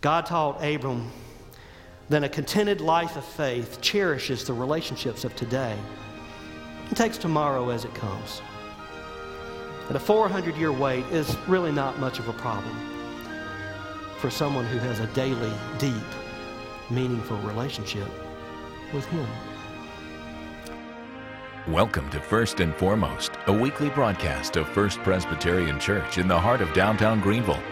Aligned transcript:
God 0.00 0.24
taught 0.24 0.64
Abram 0.64 1.10
that 2.08 2.24
a 2.24 2.28
contented 2.30 2.80
life 2.80 3.16
of 3.16 3.24
faith 3.24 3.82
cherishes 3.82 4.44
the 4.44 4.52
relationships 4.54 5.24
of 5.24 5.36
today 5.36 5.76
and 6.88 6.96
takes 6.96 7.18
tomorrow 7.18 7.68
as 7.68 7.84
it 7.84 7.94
comes. 7.94 8.40
And 9.88 9.96
a 9.96 10.00
400 10.00 10.56
year 10.56 10.72
wait 10.72 11.04
is 11.06 11.36
really 11.46 11.70
not 11.70 11.98
much 11.98 12.18
of 12.18 12.28
a 12.28 12.32
problem 12.32 12.74
for 14.16 14.30
someone 14.30 14.64
who 14.64 14.78
has 14.78 15.00
a 15.00 15.06
daily, 15.08 15.52
deep, 15.76 15.92
meaningful 16.88 17.36
relationship 17.38 18.08
with 18.94 19.04
Him. 19.04 19.28
Welcome 21.68 22.08
to 22.08 22.20
First 22.20 22.60
and 22.60 22.74
Foremost, 22.76 23.32
a 23.48 23.52
weekly 23.52 23.90
broadcast 23.90 24.56
of 24.56 24.66
First 24.70 24.98
Presbyterian 25.00 25.78
Church 25.78 26.16
in 26.16 26.26
the 26.26 26.40
heart 26.40 26.62
of 26.62 26.72
downtown 26.72 27.20
Greenville. 27.20 27.62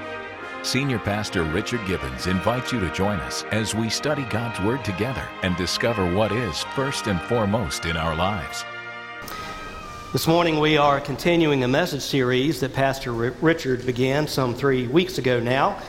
Senior 0.69 0.99
Pastor 0.99 1.45
Richard 1.45 1.81
Gibbons 1.87 2.27
invites 2.27 2.75
you 2.75 2.81
to 2.81 2.93
join 2.93 3.19
us 3.21 3.43
as 3.53 3.75
we 3.75 3.89
study 3.89 4.25
God's 4.25 4.61
Word 4.61 4.85
together 4.85 5.27
and 5.43 5.57
discover 5.57 6.15
what 6.15 6.31
is 6.31 6.63
first 6.75 7.07
and 7.07 7.19
foremost 7.23 7.87
in 7.87 7.97
our 7.97 8.15
lives. 8.15 8.67
This 10.13 10.27
morning 10.27 10.61
we 10.61 10.77
are 10.77 11.01
continuing 11.01 11.65
a 11.65 11.69
message 11.69 12.03
series 12.03 12.61
that 12.61 12.75
Pastor 12.75 13.15
Richard 13.15 13.87
began 13.87 14.29
some 14.29 14.55
three 14.55 14.87
weeks 14.87 15.17
ago 15.17 15.41
now, 15.41 15.81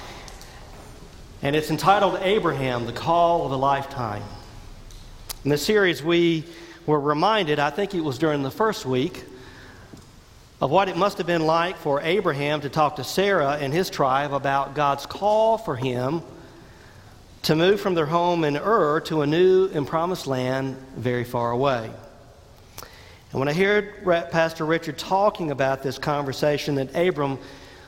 and 1.41 1.57
it's 1.57 1.71
entitled 1.71 2.17
Abraham, 2.21 2.85
the 2.85 2.93
Call 2.93 3.45
of 3.45 3.51
a 3.51 3.57
Lifetime. 3.57 4.23
In 5.43 5.49
this 5.49 5.65
series, 5.65 6.01
we 6.01 6.45
were 6.85 7.01
reminded, 7.01 7.59
I 7.59 7.69
think 7.69 7.93
it 7.93 8.01
was 8.01 8.17
during 8.17 8.43
the 8.43 8.51
first 8.51 8.85
week, 8.85 9.25
of 10.61 10.69
what 10.69 10.89
it 10.89 10.97
must 10.97 11.17
have 11.17 11.27
been 11.27 11.45
like 11.45 11.77
for 11.77 12.01
Abraham 12.01 12.61
to 12.61 12.69
talk 12.69 12.97
to 12.97 13.03
Sarah 13.03 13.57
and 13.61 13.73
his 13.73 13.89
tribe 13.89 14.33
about 14.33 14.75
God's 14.75 15.05
call 15.05 15.57
for 15.57 15.75
him 15.75 16.21
to 17.43 17.55
move 17.55 17.79
from 17.79 17.95
their 17.95 18.05
home 18.05 18.43
in 18.43 18.57
Ur 18.57 18.99
to 19.05 19.21
a 19.21 19.27
new 19.27 19.69
and 19.73 19.87
promised 19.87 20.27
land 20.27 20.75
very 20.97 21.23
far 21.23 21.51
away. 21.51 21.89
And 23.31 23.39
when 23.39 23.47
I 23.47 23.53
heard 23.53 24.03
Pastor 24.31 24.65
Richard 24.65 24.97
talking 24.97 25.51
about 25.51 25.81
this 25.81 25.97
conversation 25.97 26.75
that 26.75 26.93
Abram 26.93 27.39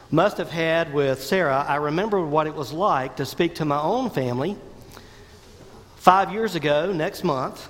must 0.10 0.38
have 0.38 0.50
had 0.50 0.94
with 0.94 1.22
Sarah, 1.22 1.66
I 1.68 1.76
remembered 1.76 2.26
what 2.28 2.48
it 2.48 2.56
was 2.56 2.72
like 2.72 3.18
to 3.18 3.26
speak 3.26 3.56
to 3.56 3.66
my 3.66 3.82
own 3.82 4.10
family 4.10 4.56
five 5.98 6.32
years 6.32 6.56
ago, 6.56 6.94
next 6.94 7.24
month, 7.24 7.68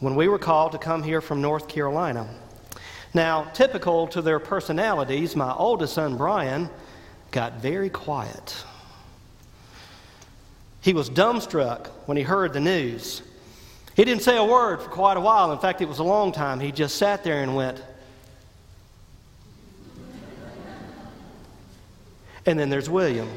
when 0.00 0.14
we 0.14 0.28
were 0.28 0.38
called 0.38 0.72
to 0.72 0.78
come 0.78 1.02
here 1.02 1.20
from 1.20 1.42
North 1.42 1.68
Carolina. 1.68 2.28
Now, 3.14 3.44
typical 3.54 4.08
to 4.08 4.20
their 4.20 4.40
personalities, 4.40 5.36
my 5.36 5.54
oldest 5.54 5.94
son, 5.94 6.16
Brian, 6.16 6.68
got 7.30 7.60
very 7.60 7.88
quiet. 7.88 8.64
He 10.80 10.92
was 10.92 11.08
dumbstruck 11.08 11.86
when 12.06 12.16
he 12.16 12.24
heard 12.24 12.52
the 12.52 12.60
news. 12.60 13.22
He 13.94 14.04
didn't 14.04 14.22
say 14.22 14.36
a 14.36 14.44
word 14.44 14.82
for 14.82 14.90
quite 14.90 15.16
a 15.16 15.20
while. 15.20 15.52
In 15.52 15.60
fact, 15.60 15.80
it 15.80 15.88
was 15.88 16.00
a 16.00 16.04
long 16.04 16.32
time. 16.32 16.58
He 16.58 16.72
just 16.72 16.96
sat 16.96 17.22
there 17.22 17.40
and 17.40 17.54
went, 17.54 17.80
and 22.46 22.58
then 22.58 22.68
there's 22.68 22.90
William. 22.90 23.30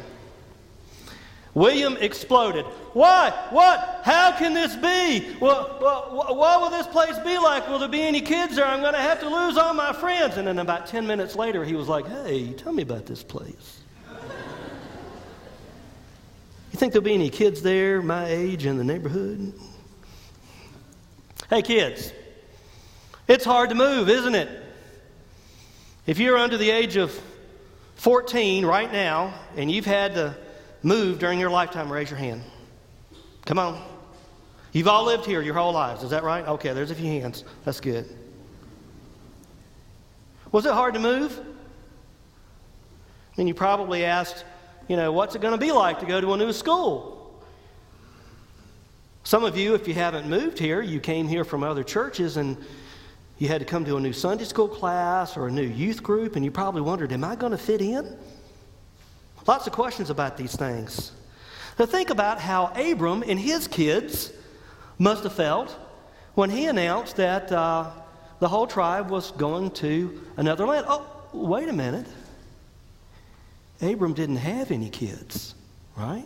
William 1.57 1.97
exploded. 1.99 2.65
Why? 2.93 3.31
What? 3.49 4.01
How 4.03 4.31
can 4.31 4.53
this 4.53 4.75
be? 4.75 5.35
Well, 5.39 5.79
well, 5.81 6.35
what 6.35 6.61
will 6.61 6.69
this 6.69 6.85
place 6.85 7.17
be 7.17 7.35
like? 7.39 7.67
Will 7.67 7.79
there 7.79 7.89
be 7.89 8.03
any 8.03 8.21
kids 8.21 8.55
there? 8.55 8.67
I'm 8.67 8.81
going 8.81 8.93
to 8.93 8.99
have 8.99 9.19
to 9.21 9.27
lose 9.27 9.57
all 9.57 9.73
my 9.73 9.91
friends. 9.91 10.37
And 10.37 10.47
then 10.47 10.59
about 10.59 10.85
10 10.85 11.07
minutes 11.07 11.35
later, 11.35 11.65
he 11.65 11.73
was 11.73 11.87
like, 11.87 12.07
Hey, 12.07 12.53
tell 12.53 12.71
me 12.71 12.83
about 12.83 13.07
this 13.07 13.23
place. 13.23 13.79
you 16.71 16.77
think 16.77 16.93
there'll 16.93 17.03
be 17.03 17.15
any 17.15 17.31
kids 17.31 17.63
there 17.63 18.03
my 18.03 18.27
age 18.27 18.67
in 18.67 18.77
the 18.77 18.83
neighborhood? 18.83 19.51
Hey, 21.49 21.63
kids, 21.63 22.13
it's 23.27 23.45
hard 23.45 23.69
to 23.69 23.75
move, 23.75 24.09
isn't 24.09 24.35
it? 24.35 24.47
If 26.05 26.19
you're 26.19 26.37
under 26.37 26.59
the 26.59 26.69
age 26.69 26.97
of 26.97 27.19
14 27.95 28.63
right 28.63 28.91
now 28.93 29.33
and 29.55 29.71
you've 29.71 29.85
had 29.85 30.13
to 30.13 30.37
moved 30.87 31.19
during 31.19 31.39
your 31.39 31.49
lifetime, 31.49 31.91
raise 31.91 32.09
your 32.09 32.17
hand. 32.17 32.41
Come 33.45 33.59
on. 33.59 33.83
You've 34.71 34.87
all 34.87 35.03
lived 35.03 35.25
here 35.25 35.41
your 35.41 35.53
whole 35.53 35.73
lives. 35.73 36.01
Is 36.01 36.11
that 36.11 36.23
right? 36.23 36.47
Okay, 36.47 36.71
there's 36.73 36.91
a 36.91 36.95
few 36.95 37.07
hands. 37.07 37.43
That's 37.65 37.81
good. 37.81 38.07
Was 40.51 40.65
it 40.65 40.71
hard 40.71 40.93
to 40.93 40.99
move? 40.99 41.39
And 43.37 43.47
you 43.47 43.53
probably 43.53 44.05
asked, 44.05 44.45
you 44.87 44.95
know, 44.95 45.11
what's 45.11 45.35
it 45.35 45.41
going 45.41 45.53
to 45.53 45.59
be 45.59 45.71
like 45.71 45.99
to 45.99 46.05
go 46.05 46.21
to 46.21 46.33
a 46.33 46.37
new 46.37 46.53
school? 46.53 47.43
Some 49.23 49.43
of 49.43 49.57
you, 49.57 49.75
if 49.75 49.89
you 49.89 49.93
haven't 49.93 50.29
moved 50.29 50.57
here, 50.57 50.81
you 50.81 51.01
came 51.01 51.27
here 51.27 51.43
from 51.43 51.63
other 51.63 51.83
churches 51.83 52.37
and 52.37 52.57
you 53.39 53.49
had 53.49 53.59
to 53.59 53.65
come 53.65 53.83
to 53.85 53.97
a 53.97 53.99
new 53.99 54.13
Sunday 54.13 54.45
school 54.45 54.69
class 54.69 55.35
or 55.35 55.47
a 55.47 55.51
new 55.51 55.61
youth 55.61 56.01
group, 56.01 56.35
and 56.35 56.45
you 56.45 56.49
probably 56.49 56.81
wondered, 56.81 57.11
am 57.11 57.23
I 57.23 57.35
going 57.35 57.51
to 57.51 57.57
fit 57.57 57.81
in? 57.81 58.17
Lots 59.47 59.65
of 59.65 59.71
questions 59.71 60.09
about 60.09 60.35
these 60.35 60.55
things. 60.55 61.13
Now, 61.79 61.85
think 61.85 62.09
about 62.09 62.39
how 62.41 62.65
Abram 62.75 63.23
and 63.25 63.39
his 63.39 63.67
kids 63.67 64.33
must 64.99 65.23
have 65.23 65.33
felt 65.33 65.71
when 66.35 66.49
he 66.49 66.65
announced 66.65 67.15
that 67.15 67.49
uh, 67.51 67.89
the 68.39 68.49
whole 68.49 68.67
tribe 68.67 69.09
was 69.09 69.31
going 69.31 69.71
to 69.71 70.21
another 70.35 70.65
land. 70.65 70.85
Oh, 70.89 71.07
wait 71.31 71.69
a 71.69 71.73
minute. 71.73 72.07
Abram 73.81 74.13
didn't 74.13 74.37
have 74.37 74.71
any 74.71 74.89
kids, 74.89 75.55
right? 75.95 76.25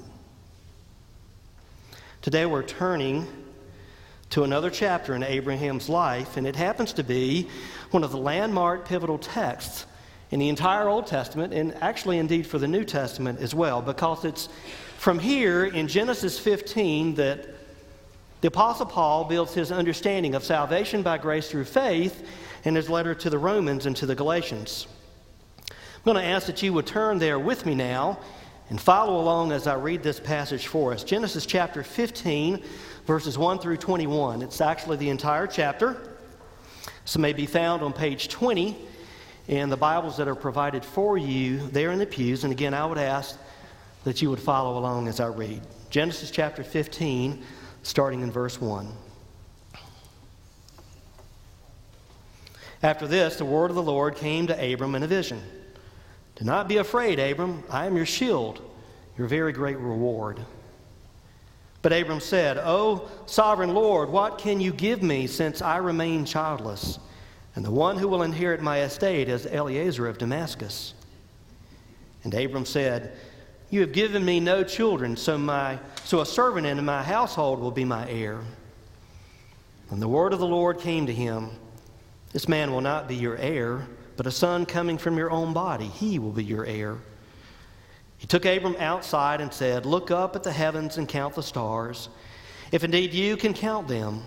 Today 2.22 2.46
we're 2.46 2.64
turning 2.64 3.28
to 4.32 4.44
another 4.44 4.70
chapter 4.70 5.14
in 5.14 5.22
Abraham's 5.22 5.90
life, 5.90 6.38
and 6.38 6.48
it 6.48 6.56
happens 6.56 6.94
to 6.94 7.04
be 7.04 7.50
one 7.92 8.04
of 8.04 8.12
the 8.12 8.18
landmark 8.18 8.88
pivotal 8.88 9.18
texts 9.18 9.86
in 10.32 10.40
the 10.40 10.50
entire 10.50 10.88
Old 10.88 11.08
Testament, 11.08 11.54
and 11.54 11.76
actually, 11.82 12.18
indeed, 12.18 12.48
for 12.48 12.58
the 12.58 12.68
New 12.68 12.86
Testament 12.86 13.40
as 13.40 13.54
well, 13.54 13.82
because 13.82 14.24
it's 14.26 14.48
from 14.98 15.20
here 15.20 15.66
in 15.66 15.88
Genesis 15.88 16.40
15 16.40 17.16
that 17.16 17.48
the 18.40 18.48
Apostle 18.48 18.86
Paul 18.86 19.26
builds 19.26 19.54
his 19.54 19.72
understanding 19.72 20.34
of 20.34 20.44
salvation 20.44 21.04
by 21.04 21.18
grace 21.18 21.52
through 21.52 21.66
faith 21.66 22.26
in 22.64 22.76
his 22.76 22.90
letter 22.90 23.14
to 23.14 23.30
the 23.30 23.38
Romans 23.38 23.86
and 23.86 23.96
to 23.98 24.06
the 24.06 24.16
Galatians. 24.16 24.88
I'm 25.70 26.06
going 26.06 26.18
to 26.18 26.24
ask 26.24 26.48
that 26.48 26.64
you 26.64 26.74
would 26.74 26.88
turn 26.88 27.20
there 27.20 27.38
with 27.38 27.66
me 27.66 27.76
now 27.76 28.20
and 28.70 28.80
follow 28.80 29.20
along 29.20 29.52
as 29.52 29.68
I 29.68 29.76
read 29.76 30.02
this 30.02 30.20
passage 30.20 30.68
for 30.68 30.94
us. 30.94 31.04
Genesis 31.04 31.46
chapter 31.46 31.84
15, 31.84 32.64
verses 33.06 33.38
1 33.38 33.60
through 33.60 33.78
21. 33.78 34.42
It's 34.42 34.62
actually 34.62 34.98
the 34.98 35.10
entire 35.10 35.46
chapter. 35.46 36.16
So 37.06 37.20
may 37.20 37.34
be 37.34 37.46
found 37.46 37.84
on 37.84 37.92
page 37.92 38.30
20 38.30 38.78
and 39.52 39.70
the 39.70 39.78
Bibles 39.78 40.16
that 40.16 40.30
are 40.30 40.36
provided 40.36 40.84
for 40.84 41.18
you 41.18 41.58
there 41.68 41.92
in 41.92 42.00
the 42.00 42.06
pews. 42.06 42.46
And 42.46 42.54
again, 42.54 42.74
I 42.74 42.86
would 42.86 42.98
ask 42.98 43.38
that 44.06 44.22
you 44.22 44.30
would 44.30 44.40
follow 44.40 44.80
along 44.80 45.10
as 45.10 45.20
I 45.20 45.28
read. 45.28 45.62
Genesis 45.90 46.32
chapter 46.32 46.64
15, 46.64 47.44
starting 47.84 48.22
in 48.22 48.32
verse 48.32 48.62
1. 48.62 48.88
After 52.82 53.06
this, 53.08 53.36
the 53.36 53.46
word 53.46 53.70
of 53.70 53.76
the 53.76 53.84
Lord 53.84 54.16
came 54.16 54.48
to 54.48 54.74
Abram 54.74 54.96
in 54.96 55.04
a 55.04 55.08
vision. 55.08 55.44
Do 56.36 56.46
not 56.46 56.70
be 56.70 56.78
afraid, 56.78 57.20
Abram. 57.20 57.62
I 57.70 57.86
am 57.86 57.98
your 57.98 58.06
shield, 58.06 58.62
your 59.18 59.28
very 59.28 59.52
great 59.52 59.78
reward. 59.78 60.40
But 61.82 61.92
Abram 61.92 62.22
said, 62.22 62.58
O 62.58 63.10
sovereign 63.26 63.74
Lord, 63.74 64.10
what 64.10 64.38
can 64.38 64.62
you 64.62 64.72
give 64.72 65.04
me 65.04 65.28
since 65.28 65.62
I 65.62 65.78
remain 65.78 66.24
childless? 66.24 67.00
And 67.56 67.66
the 67.66 67.72
one 67.72 67.98
who 67.98 68.08
will 68.08 68.24
inherit 68.24 68.62
my 68.62 68.82
estate 68.82 69.28
is 69.28 69.46
Eliezer 69.46 70.08
of 70.08 70.18
Damascus. 70.18 70.94
And 72.24 72.34
Abram 72.34 72.66
said, 72.66 73.18
You 73.70 73.82
have 73.82 73.92
given 73.92 74.24
me 74.24 74.40
no 74.40 74.64
children, 74.64 75.18
so, 75.18 75.38
my, 75.38 75.80
so 76.04 76.22
a 76.22 76.26
servant 76.26 76.66
in 76.66 76.84
my 76.86 77.04
household 77.04 77.60
will 77.60 77.72
be 77.72 77.86
my 77.86 78.10
heir. 78.10 78.40
And 79.90 80.02
the 80.02 80.08
word 80.08 80.32
of 80.32 80.40
the 80.40 80.48
Lord 80.48 80.80
came 80.80 81.06
to 81.08 81.14
him 81.14 81.50
This 82.32 82.48
man 82.48 82.72
will 82.72 82.82
not 82.82 83.08
be 83.08 83.16
your 83.16 83.38
heir, 83.38 83.88
but 84.16 84.28
a 84.28 84.32
son 84.32 84.66
coming 84.66 84.98
from 84.98 85.18
your 85.18 85.32
own 85.32 85.52
body. 85.54 85.88
He 85.88 86.20
will 86.20 86.32
be 86.32 86.44
your 86.44 86.66
heir. 86.66 86.98
He 88.18 88.28
took 88.28 88.46
Abram 88.46 88.76
outside 88.78 89.42
and 89.42 89.52
said, 89.52 89.86
Look 89.86 90.12
up 90.12 90.36
at 90.36 90.44
the 90.44 90.52
heavens 90.52 90.98
and 90.98 91.10
count 91.10 91.36
the 91.36 91.44
stars, 91.44 92.08
if 92.72 92.84
indeed 92.84 93.14
you 93.14 93.36
can 93.36 93.54
count 93.54 93.88
them. 93.88 94.24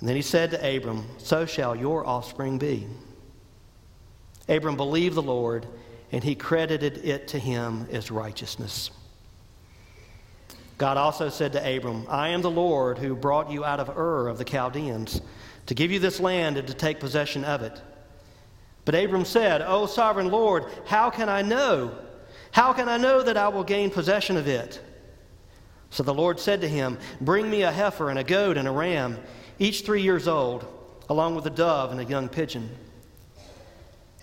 And 0.00 0.08
then 0.08 0.16
he 0.16 0.22
said 0.22 0.50
to 0.52 0.76
Abram, 0.76 1.04
So 1.18 1.46
shall 1.46 1.74
your 1.74 2.06
offspring 2.06 2.58
be. 2.58 2.86
Abram 4.48 4.76
believed 4.76 5.14
the 5.14 5.22
Lord, 5.22 5.66
and 6.12 6.22
he 6.22 6.34
credited 6.34 7.04
it 7.04 7.28
to 7.28 7.38
him 7.38 7.86
as 7.90 8.10
righteousness. 8.10 8.90
God 10.78 10.96
also 10.96 11.28
said 11.28 11.52
to 11.52 11.76
Abram, 11.76 12.06
I 12.08 12.28
am 12.28 12.40
the 12.40 12.50
Lord 12.50 12.98
who 12.98 13.16
brought 13.16 13.50
you 13.50 13.64
out 13.64 13.80
of 13.80 13.90
Ur 13.90 14.28
of 14.28 14.38
the 14.38 14.44
Chaldeans 14.44 15.20
to 15.66 15.74
give 15.74 15.90
you 15.90 15.98
this 15.98 16.20
land 16.20 16.56
and 16.56 16.68
to 16.68 16.74
take 16.74 17.00
possession 17.00 17.44
of 17.44 17.62
it. 17.62 17.82
But 18.84 18.94
Abram 18.94 19.24
said, 19.24 19.60
O 19.60 19.86
sovereign 19.86 20.30
Lord, 20.30 20.64
how 20.86 21.10
can 21.10 21.28
I 21.28 21.42
know? 21.42 21.92
How 22.52 22.72
can 22.72 22.88
I 22.88 22.96
know 22.96 23.22
that 23.22 23.36
I 23.36 23.48
will 23.48 23.64
gain 23.64 23.90
possession 23.90 24.36
of 24.36 24.46
it? 24.46 24.80
So 25.90 26.02
the 26.02 26.14
Lord 26.14 26.38
said 26.38 26.60
to 26.60 26.68
him, 26.68 26.96
Bring 27.20 27.50
me 27.50 27.62
a 27.62 27.72
heifer 27.72 28.08
and 28.08 28.18
a 28.18 28.24
goat 28.24 28.56
and 28.56 28.68
a 28.68 28.70
ram, 28.70 29.18
each 29.58 29.82
three 29.82 30.02
years 30.02 30.28
old, 30.28 30.66
along 31.08 31.34
with 31.34 31.46
a 31.46 31.50
dove 31.50 31.90
and 31.90 32.00
a 32.00 32.04
young 32.04 32.28
pigeon. 32.28 32.68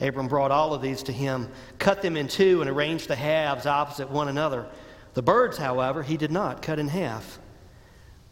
Abram 0.02 0.28
brought 0.28 0.52
all 0.52 0.74
of 0.74 0.82
these 0.82 1.04
to 1.04 1.12
him, 1.12 1.50
cut 1.80 2.02
them 2.02 2.18
in 2.18 2.28
two, 2.28 2.62
and 2.62 2.70
arranged 2.70 3.08
the 3.08 3.16
halves 3.16 3.66
opposite 3.66 4.10
one 4.10 4.28
another. 4.28 4.66
The 5.14 5.22
birds, 5.22 5.58
however, 5.58 6.04
he 6.04 6.18
did 6.18 6.32
not 6.32 6.62
cut 6.62 6.80
in 6.80 6.90
half. 6.90 7.40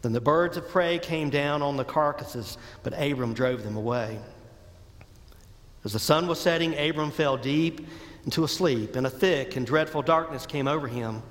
Then 0.02 0.12
the 0.12 0.20
birds 0.20 0.58
of 0.58 0.68
prey 0.68 0.98
came 0.98 1.30
down 1.30 1.62
on 1.62 1.78
the 1.78 1.84
carcasses, 1.84 2.58
but 2.82 2.92
Abram 2.92 3.32
drove 3.32 3.62
them 3.62 3.76
away. 3.76 4.18
As 5.82 5.94
the 5.94 5.98
sun 5.98 6.26
was 6.26 6.38
setting, 6.38 6.78
Abram 6.78 7.10
fell 7.10 7.38
deep 7.38 7.86
into 8.24 8.44
a 8.44 8.48
sleep, 8.48 8.96
and 8.96 9.06
a 9.06 9.10
thick 9.10 9.56
and 9.56 9.66
dreadful 9.66 10.02
darkness 10.02 10.44
came 10.46 10.68
over 10.68 10.86
him. 10.86 11.22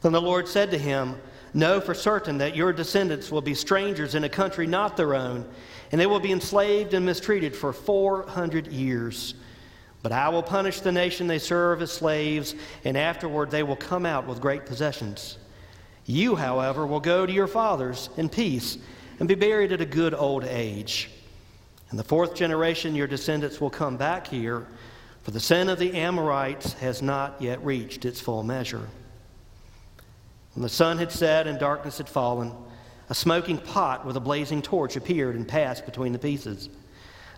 Then 0.00 0.12
the 0.12 0.20
Lord 0.20 0.46
said 0.46 0.70
to 0.70 0.78
him, 0.78 1.16
Know 1.54 1.80
for 1.80 1.92
certain 1.92 2.38
that 2.38 2.56
your 2.56 2.72
descendants 2.72 3.30
will 3.30 3.42
be 3.42 3.54
strangers 3.54 4.14
in 4.14 4.24
a 4.24 4.28
country 4.28 4.66
not 4.66 4.96
their 4.96 5.14
own, 5.14 5.46
and 5.90 6.00
they 6.00 6.06
will 6.06 6.20
be 6.20 6.32
enslaved 6.32 6.94
and 6.94 7.04
mistreated 7.04 7.54
for 7.54 7.72
400 7.72 8.68
years. 8.68 9.34
But 10.02 10.12
I 10.12 10.30
will 10.30 10.42
punish 10.42 10.80
the 10.80 10.92
nation 10.92 11.26
they 11.26 11.38
serve 11.38 11.82
as 11.82 11.92
slaves, 11.92 12.54
and 12.84 12.96
afterward 12.96 13.50
they 13.50 13.62
will 13.62 13.76
come 13.76 14.06
out 14.06 14.26
with 14.26 14.40
great 14.40 14.64
possessions. 14.64 15.36
You, 16.06 16.34
however, 16.34 16.86
will 16.86 17.00
go 17.00 17.26
to 17.26 17.32
your 17.32 17.46
fathers 17.46 18.08
in 18.16 18.28
peace 18.28 18.78
and 19.20 19.28
be 19.28 19.34
buried 19.34 19.72
at 19.72 19.80
a 19.80 19.86
good 19.86 20.14
old 20.14 20.44
age. 20.44 21.10
In 21.90 21.98
the 21.98 22.02
fourth 22.02 22.34
generation, 22.34 22.94
your 22.94 23.06
descendants 23.06 23.60
will 23.60 23.70
come 23.70 23.98
back 23.98 24.26
here, 24.26 24.66
for 25.22 25.30
the 25.30 25.38
sin 25.38 25.68
of 25.68 25.78
the 25.78 25.92
Amorites 25.92 26.72
has 26.74 27.02
not 27.02 27.40
yet 27.40 27.62
reached 27.62 28.06
its 28.06 28.20
full 28.20 28.42
measure. 28.42 28.88
When 30.54 30.62
the 30.62 30.68
sun 30.68 30.98
had 30.98 31.10
set 31.10 31.46
and 31.46 31.58
darkness 31.58 31.98
had 31.98 32.08
fallen, 32.08 32.52
a 33.08 33.14
smoking 33.14 33.58
pot 33.58 34.04
with 34.04 34.16
a 34.16 34.20
blazing 34.20 34.62
torch 34.62 34.96
appeared 34.96 35.34
and 35.34 35.48
passed 35.48 35.86
between 35.86 36.12
the 36.12 36.18
pieces. 36.18 36.68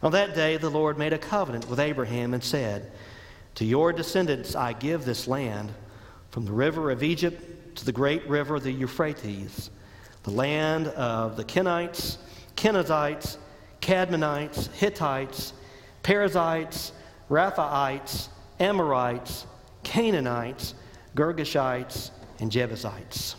On 0.02 0.12
that 0.12 0.34
day, 0.34 0.56
the 0.56 0.70
Lord 0.70 0.98
made 0.98 1.12
a 1.12 1.18
covenant 1.18 1.68
with 1.68 1.80
Abraham 1.80 2.34
and 2.34 2.42
said, 2.42 2.92
To 3.56 3.64
your 3.64 3.92
descendants 3.92 4.54
I 4.54 4.72
give 4.72 5.04
this 5.04 5.26
land, 5.28 5.72
from 6.30 6.44
the 6.44 6.52
river 6.52 6.90
of 6.90 7.02
Egypt 7.02 7.76
to 7.76 7.84
the 7.84 7.92
great 7.92 8.28
river, 8.28 8.58
the 8.58 8.72
Euphrates, 8.72 9.70
the 10.24 10.30
land 10.30 10.88
of 10.88 11.36
the 11.36 11.44
Kenites, 11.44 12.18
Kenizzites, 12.56 13.36
Kadmonites, 13.80 14.72
Hittites, 14.72 15.52
Perizzites, 16.02 16.92
Rephaites, 17.30 18.28
Amorites, 18.58 19.46
Canaanites, 19.84 20.74
Girgashites, 21.14 22.10
and 22.44 22.52
Jebusites. 22.52 23.36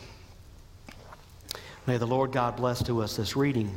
May 1.85 1.97
the 1.97 2.07
Lord 2.07 2.31
God 2.31 2.55
bless 2.55 2.81
to 2.85 3.03
us 3.03 3.15
this 3.15 3.35
reading 3.35 3.69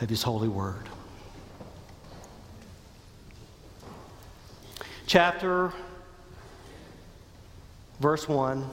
of 0.00 0.10
His 0.10 0.24
holy 0.24 0.48
word. 0.48 0.88
Chapter, 5.06 5.72
verse 8.00 8.28
1, 8.28 8.68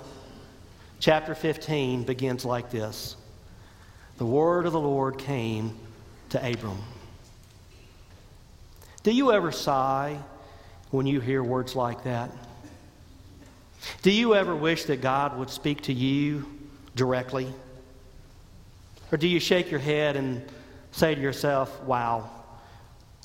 chapter 1.00 1.36
15 1.36 2.01
begins 2.01 2.45
like 2.45 2.71
this 2.71 3.16
The 4.18 4.25
word 4.25 4.66
of 4.66 4.74
the 4.74 4.80
Lord 4.80 5.19
came 5.19 5.77
to 6.30 6.39
Abram. 6.51 6.81
Do 9.04 9.12
you 9.12 9.31
ever 9.31 9.51
sigh 9.51 10.18
when 10.89 11.06
you 11.06 11.19
hear 11.19 11.44
words 11.44 11.75
like 11.75 12.06
that? 12.06 12.31
Do 14.01 14.11
you 14.11 14.35
ever 14.35 14.55
wish 14.55 14.85
that 14.85 15.01
God 15.01 15.37
would 15.37 15.49
speak 15.49 15.81
to 15.83 15.93
you 15.93 16.45
directly? 16.95 17.47
Or 19.11 19.17
do 19.17 19.27
you 19.27 19.39
shake 19.39 19.71
your 19.71 19.79
head 19.79 20.15
and 20.15 20.45
say 20.91 21.15
to 21.15 21.21
yourself, 21.21 21.81
wow, 21.83 22.29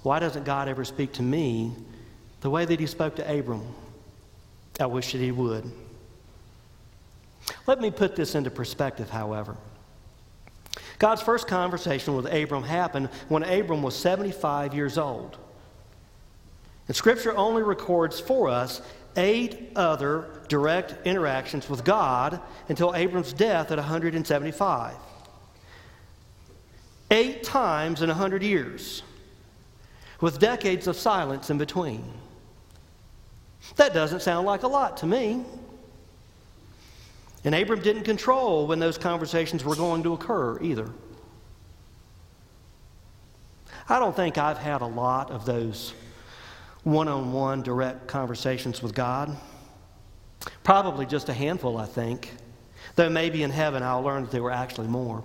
why 0.03 0.19
doesn't 0.19 0.45
God 0.45 0.69
ever 0.69 0.85
speak 0.85 1.13
to 1.15 1.23
me 1.23 1.73
the 2.41 2.51
way 2.51 2.65
that 2.65 2.79
he 2.79 2.87
spoke 2.87 3.17
to 3.17 3.39
Abram? 3.39 3.63
I 4.81 4.87
wish 4.87 5.13
that 5.13 5.19
he 5.19 5.31
would. 5.31 5.71
Let 7.67 7.81
me 7.81 7.91
put 7.91 8.17
this 8.17 8.35
into 8.35 8.51
perspective, 8.51 9.11
however. 9.11 9.57
God's 10.99 11.23
first 11.23 11.47
conversation 11.47 12.17
with 12.17 12.33
Abram 12.33 12.63
happened 12.63 13.09
when 13.29 13.43
Abram 13.43 13.83
was 13.83 13.97
75 13.97 14.75
years 14.75 14.99
old. 14.99 15.37
And 16.87 16.97
Scripture 16.97 17.37
only 17.37 17.63
records 17.63 18.21
for 18.21 18.49
us 18.49 18.83
eight 19.17 19.73
other 19.77 20.43
direct 20.49 21.07
interactions 21.07 21.69
with 21.69 21.85
God 21.85 22.41
until 22.69 22.95
Abram's 22.95 23.33
death 23.33 23.71
at 23.71 23.79
175. 23.79 24.95
Eight 27.11 27.43
times 27.43 28.03
in 28.03 28.09
100 28.09 28.43
years, 28.43 29.03
with 30.21 30.39
decades 30.39 30.87
of 30.87 30.97
silence 30.97 31.51
in 31.51 31.59
between. 31.59 32.05
That 33.77 33.95
doesn't 33.95 34.21
sound 34.21 34.47
like 34.47 34.63
a 34.63 34.69
lot 34.69 34.97
to 34.99 35.07
me. 35.07 35.45
And 37.45 37.55
Abram 37.55 37.83
didn't 37.83 38.05
control 38.05 38.67
when 38.67 38.79
those 38.79 38.97
conversations 38.97 39.65
were 39.65 39.77
going 39.77 40.03
to 40.05 40.15
occur 40.15 40.59
either. 40.63 40.89
I 43.89 43.99
don't 43.99 44.17
think 44.17 44.39
I've 44.39 44.57
had 44.57 44.81
a 44.81 44.87
lot 44.87 45.31
of 45.31 45.45
those 45.45 45.93
one 46.85 47.09
on 47.09 47.33
one 47.33 47.63
direct 47.63 48.07
conversations 48.07 48.83
with 48.83 48.95
God. 48.95 49.37
Probably 50.63 51.07
just 51.07 51.29
a 51.29 51.33
handful, 51.33 51.79
I 51.79 51.87
think. 51.87 52.31
Though 52.97 53.09
maybe 53.09 53.43
in 53.43 53.51
heaven 53.51 53.83
I'll 53.83 54.03
learn 54.03 54.23
that 54.25 54.31
there 54.31 54.43
were 54.43 54.53
actually 54.53 54.87
more. 54.87 55.25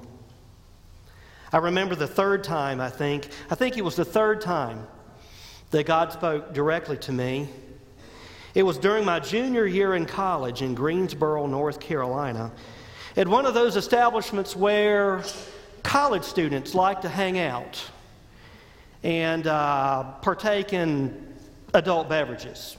I 1.52 1.58
remember 1.58 1.96
the 1.96 2.08
third 2.08 2.44
time, 2.44 2.80
I 2.80 2.90
think, 2.90 3.30
I 3.50 3.56
think 3.56 3.78
it 3.78 3.84
was 3.84 3.96
the 3.96 4.06
third 4.06 4.42
time 4.42 4.88
that 5.72 5.86
God 5.86 6.12
spoke 6.14 6.54
directly 6.54 6.98
to 6.98 7.12
me. 7.12 7.50
It 8.56 8.64
was 8.64 8.78
during 8.78 9.06
my 9.06 9.20
junior 9.20 9.66
year 9.66 9.96
in 9.96 10.06
college 10.06 10.62
in 10.62 10.74
Greensboro, 10.74 11.46
North 11.46 11.80
Carolina, 11.80 12.52
at 13.16 13.28
one 13.28 13.46
of 13.46 13.54
those 13.54 13.76
establishments 13.76 14.56
where 14.56 15.24
college 15.84 16.24
students 16.24 16.74
like 16.74 17.02
to 17.02 17.10
hang 17.10 17.38
out 17.40 17.84
and 19.04 19.48
uh, 19.48 20.04
partake 20.22 20.74
in 20.74 21.29
adult 21.74 22.10
beverages. 22.10 22.78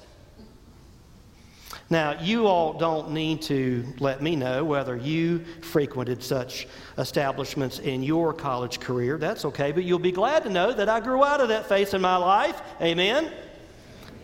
Now, 1.89 2.21
you 2.21 2.47
all 2.47 2.75
don't 2.75 3.11
need 3.11 3.43
to 3.43 3.85
let 3.99 4.23
me 4.23 4.37
know 4.37 4.65
whether 4.65 4.97
you 4.97 5.41
frequented 5.61 6.23
such 6.23 6.69
establishments 6.99 7.81
in 7.81 8.05
your 8.05 8.33
college 8.33 8.79
career. 8.79 9.19
That's 9.19 9.45
okay, 9.45 9.73
but 9.73 9.83
you'll 9.83 9.99
be 9.99 10.13
glad 10.13 10.45
to 10.45 10.51
know 10.51 10.73
that 10.73 10.89
I 10.89 11.01
grew 11.01 11.25
out 11.25 11.41
of 11.41 11.49
that 11.49 11.67
phase 11.69 11.93
in 11.93 12.01
my 12.01 12.17
life. 12.17 12.63
Amen? 12.81 13.33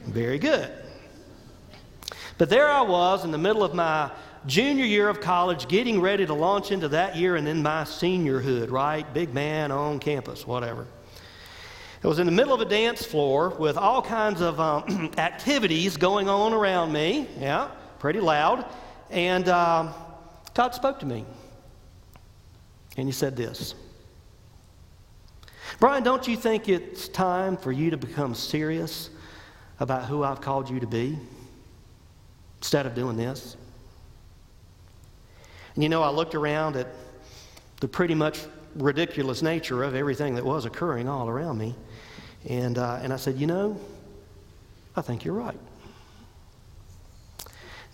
Very 0.07 0.39
good. 0.39 0.71
But 2.39 2.51
there 2.51 2.69
I 2.69 2.83
was 2.83 3.25
in 3.25 3.33
the 3.33 3.39
middle 3.39 3.65
of 3.65 3.75
my 3.75 4.13
junior 4.47 4.85
year 4.85 5.09
of 5.09 5.21
college, 5.21 5.67
getting 5.67 6.01
ready 6.01 6.25
to 6.25 6.35
launch 6.35 6.71
into 6.71 6.89
that 6.89 7.17
year 7.17 7.35
and 7.35 7.45
then 7.45 7.63
my 7.63 7.83
seniorhood, 7.83 8.71
right? 8.71 9.13
Big 9.13 9.35
man 9.35 9.73
on 9.73 9.99
campus, 9.99 10.47
whatever. 10.47 10.87
It 12.03 12.07
was 12.07 12.19
in 12.19 12.27
the 12.27 12.33
middle 12.33 12.53
of 12.53 12.61
a 12.61 12.65
dance 12.65 13.05
floor 13.05 13.51
with 13.51 13.77
all 13.77 14.03
kinds 14.03 14.41
of 14.41 14.61
um, 14.61 15.11
activities 15.19 15.97
going 15.97 16.29
on 16.29 16.53
around 16.53 16.93
me. 16.93 17.27
Yeah, 17.41 17.69
pretty 17.99 18.21
loud. 18.21 18.67
And 19.11 19.49
um, 19.49 19.95
God 20.55 20.75
spoke 20.75 21.01
to 21.01 21.07
me. 21.07 21.25
And 22.97 23.09
He 23.09 23.13
said 23.13 23.37
this 23.37 23.75
Brian, 25.81 26.03
don't 26.03 26.27
you 26.27 26.37
think 26.37 26.69
it's 26.69 27.09
time 27.09 27.57
for 27.57 27.73
you 27.73 27.91
to 27.91 27.97
become 27.97 28.35
serious 28.35 29.11
about 29.81 30.05
who 30.05 30.23
I've 30.23 30.41
called 30.41 30.71
you 30.71 30.81
to 30.81 30.87
be 30.87 31.19
instead 32.59 32.87
of 32.87 32.95
doing 32.95 33.17
this? 33.17 33.57
And 35.75 35.83
you 35.83 35.89
know, 35.89 36.03
I 36.03 36.11
looked 36.11 36.35
around 36.35 36.77
at 36.77 36.89
the 37.81 37.89
pretty 37.89 38.15
much 38.15 38.41
ridiculous 38.77 39.43
nature 39.43 39.83
of 39.83 39.95
everything 39.95 40.35
that 40.35 40.45
was 40.45 40.65
occurring 40.65 41.09
all 41.09 41.29
around 41.29 41.59
me. 41.59 41.75
And, 42.47 42.79
uh, 42.79 43.01
and 43.03 43.13
I 43.13 43.17
said, 43.17 43.37
You 43.37 43.47
know, 43.47 43.79
I 44.95 45.03
think 45.03 45.25
you're 45.25 45.35
right. 45.35 45.59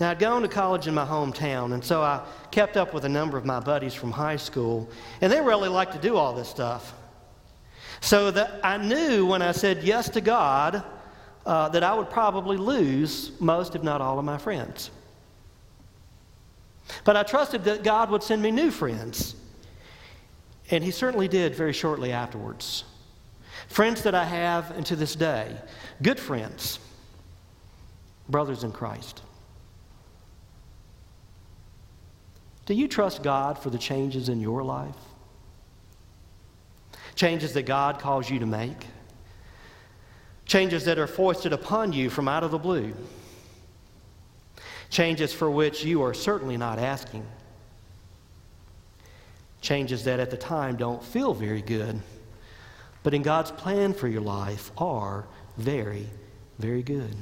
Now, 0.01 0.11
I'd 0.11 0.19
gone 0.19 0.43
to 0.43 0.49
college 0.49 0.87
in 0.87 0.95
my 0.95 1.05
hometown, 1.05 1.75
and 1.75 1.85
so 1.85 2.03
I 2.03 2.25
kept 2.51 2.77
up 2.77 2.93
with 2.93 3.05
a 3.05 3.09
number 3.09 3.39
of 3.39 3.45
my 3.45 3.61
buddies 3.61 3.95
from 3.95 4.11
high 4.11 4.37
school, 4.37 4.91
and 5.21 5.33
they 5.33 5.41
really 5.41 5.69
liked 5.69 5.93
to 5.93 5.99
do 5.99 6.17
all 6.17 6.35
this 6.35 6.49
stuff. 6.49 6.95
So 8.01 8.31
that 8.33 8.59
I 8.65 8.79
knew 8.79 9.27
when 9.27 9.43
I 9.43 9.53
said 9.53 9.85
yes 9.85 10.09
to 10.11 10.21
God 10.21 10.83
uh, 11.47 11.69
that 11.69 11.85
I 11.85 11.95
would 11.95 12.11
probably 12.11 12.57
lose 12.57 13.31
most, 13.41 13.77
if 13.77 13.83
not 13.83 14.01
all, 14.01 14.19
of 14.19 14.25
my 14.25 14.39
friends. 14.39 14.91
But 17.05 17.17
I 17.17 17.23
trusted 17.23 17.65
that 17.65 17.85
God 17.85 18.11
would 18.11 18.23
send 18.23 18.43
me 18.43 18.51
new 18.51 18.71
friends. 18.71 19.37
And 20.71 20.83
He 20.83 20.91
certainly 20.91 21.29
did 21.29 21.55
very 21.55 21.73
shortly 21.73 22.11
afterwards. 22.13 22.85
Friends 23.73 24.03
that 24.03 24.15
I 24.15 24.27
have, 24.27 24.71
and 24.73 24.85
to 24.85 24.97
this 24.97 25.15
day, 25.15 25.57
good 26.03 26.21
friends, 26.21 26.79
brothers 28.29 28.65
in 28.65 28.71
Christ. 28.71 29.23
Do 32.67 32.75
you 32.75 32.87
trust 32.87 33.23
God 33.23 33.59
for 33.59 33.71
the 33.71 33.79
changes 33.79 34.29
in 34.29 34.43
your 34.43 34.63
life? 34.63 34.95
Changes 37.15 37.55
that 37.55 37.63
God 37.63 37.99
calls 37.99 38.29
you 38.29 38.39
to 38.41 38.45
make? 38.45 38.89
Changes 40.45 40.85
that 40.85 40.99
are 40.99 41.07
foisted 41.07 41.55
upon 41.55 41.95
you 41.95 42.11
from 42.11 42.29
out 42.29 42.45
of 42.45 42.51
the 42.51 42.59
blue? 42.59 42.93
Changes 44.91 45.33
for 45.33 45.51
which 45.51 45.83
you 45.83 46.03
are 46.03 46.13
certainly 46.13 46.59
not 46.59 46.79
asking? 46.79 47.27
Changes 49.63 50.05
that 50.05 50.21
at 50.21 50.31
the 50.31 50.37
time 50.37 50.77
don't 50.77 51.03
feel 51.03 51.33
very 51.33 51.63
good, 51.63 52.03
but 53.03 53.15
in 53.15 53.23
God's 53.23 53.51
plan 53.51 53.93
for 53.93 54.09
your 54.09 54.21
life 54.21 54.71
are 54.79 55.27
very, 55.57 56.07
very 56.59 56.83
good. 56.83 57.15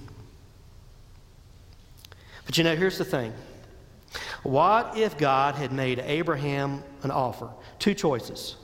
But 2.46 2.58
you 2.58 2.64
know, 2.64 2.76
here's 2.76 2.98
the 2.98 3.04
thing. 3.04 3.32
What 4.42 4.96
if 4.96 5.16
God 5.16 5.54
had 5.54 5.72
made 5.72 5.98
Abraham 6.00 6.82
an 7.02 7.10
offer? 7.10 7.50
Two 7.78 7.94
choices. 7.94 8.56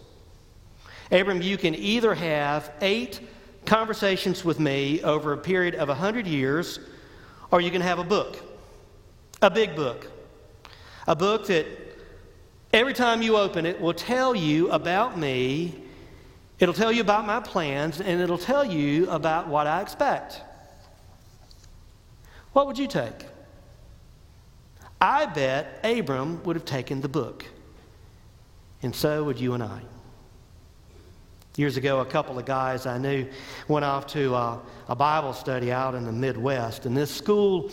Abram, 1.13 1.41
you 1.41 1.57
can 1.57 1.75
either 1.75 2.15
have 2.15 2.73
eight 2.81 3.21
conversations 3.65 4.45
with 4.45 4.59
me 4.59 5.03
over 5.03 5.33
a 5.33 5.39
period 5.39 5.75
of 5.75 5.89
a 5.89 5.93
100 5.93 6.27
years, 6.27 6.81
or 7.51 7.61
you 7.61 7.71
can 7.71 7.81
have 7.81 7.99
a 7.99 8.05
book, 8.05 8.39
a 9.43 9.51
big 9.51 9.77
book, 9.77 10.11
a 11.07 11.15
book 11.15 11.47
that 11.47 11.67
every 12.73 12.93
time 12.93 13.23
you 13.23 13.37
open 13.37 13.67
it 13.67 13.81
will 13.81 13.95
tell 13.95 14.35
you 14.35 14.71
about 14.71 15.19
me, 15.19 15.86
it'll 16.59 16.75
tell 16.75 16.93
you 16.93 17.01
about 17.01 17.27
my 17.27 17.41
plans, 17.41 18.01
and 18.01 18.21
it'll 18.21 18.39
tell 18.39 18.65
you 18.65 19.09
about 19.11 19.49
what 19.49 19.67
I 19.67 19.81
expect. 19.83 20.41
What 22.53 22.67
would 22.67 22.79
you 22.79 22.87
take? 22.87 23.27
I 25.01 25.27
bet 25.27 25.81
Abram 25.85 26.43
would 26.45 26.57
have 26.57 26.65
taken 26.65 27.01
the 27.01 27.09
book. 27.09 27.45
And 28.83 28.95
so 28.95 29.25
would 29.25 29.39
you 29.39 29.55
and 29.55 29.63
I. 29.63 29.83
Years 31.57 31.79
ago, 31.79 32.01
a 32.01 32.05
couple 32.05 32.39
of 32.39 32.45
guys 32.45 32.85
I 32.85 32.99
knew 32.99 33.27
went 33.67 33.83
off 33.83 34.07
to 34.09 34.35
uh, 34.35 34.59
a 34.91 34.95
Bible 34.95 35.33
study 35.33 35.73
out 35.73 35.95
in 35.95 36.05
the 36.05 36.13
Midwest. 36.13 36.85
And 36.85 36.95
this 36.95 37.11
school 37.11 37.71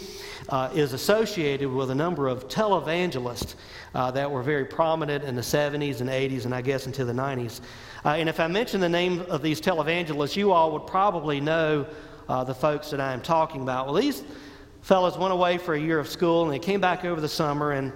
uh, 0.48 0.70
is 0.74 0.94
associated 0.94 1.70
with 1.70 1.92
a 1.92 1.96
number 1.96 2.30
of 2.30 2.48
televangelists 2.48 3.56
uh, 3.94 4.10
that 4.12 4.32
were 4.32 4.42
very 4.42 4.64
prominent 4.64 5.26
in 5.26 5.36
the 5.36 5.42
70s 5.42 6.00
and 6.00 6.10
80s 6.10 6.46
and 6.46 6.56
I 6.56 6.62
guess 6.62 6.86
into 6.86 7.04
the 7.04 7.12
90s. 7.12 7.60
Uh, 8.06 8.12
and 8.12 8.30
if 8.30 8.40
I 8.40 8.48
mention 8.48 8.80
the 8.80 8.88
name 8.88 9.20
of 9.28 9.42
these 9.42 9.60
televangelists, 9.60 10.38
you 10.38 10.54
all 10.54 10.72
would 10.72 10.88
probably 10.88 11.42
know 11.42 11.86
uh, 12.30 12.42
the 12.46 12.56
folks 12.56 12.90
that 12.92 13.02
I 13.02 13.12
am 13.12 13.20
talking 13.20 13.64
about. 13.64 13.88
Well, 13.88 13.96
these 13.96 14.24
fellows 14.82 15.18
went 15.18 15.34
away 15.34 15.58
for 15.58 15.74
a 15.74 15.80
year 15.80 16.00
of 16.00 16.08
school 16.08 16.44
and 16.44 16.54
they 16.54 16.60
came 16.60 16.80
back 16.80 17.04
over 17.04 17.20
the 17.20 17.28
summer 17.28 17.74
and 17.74 17.92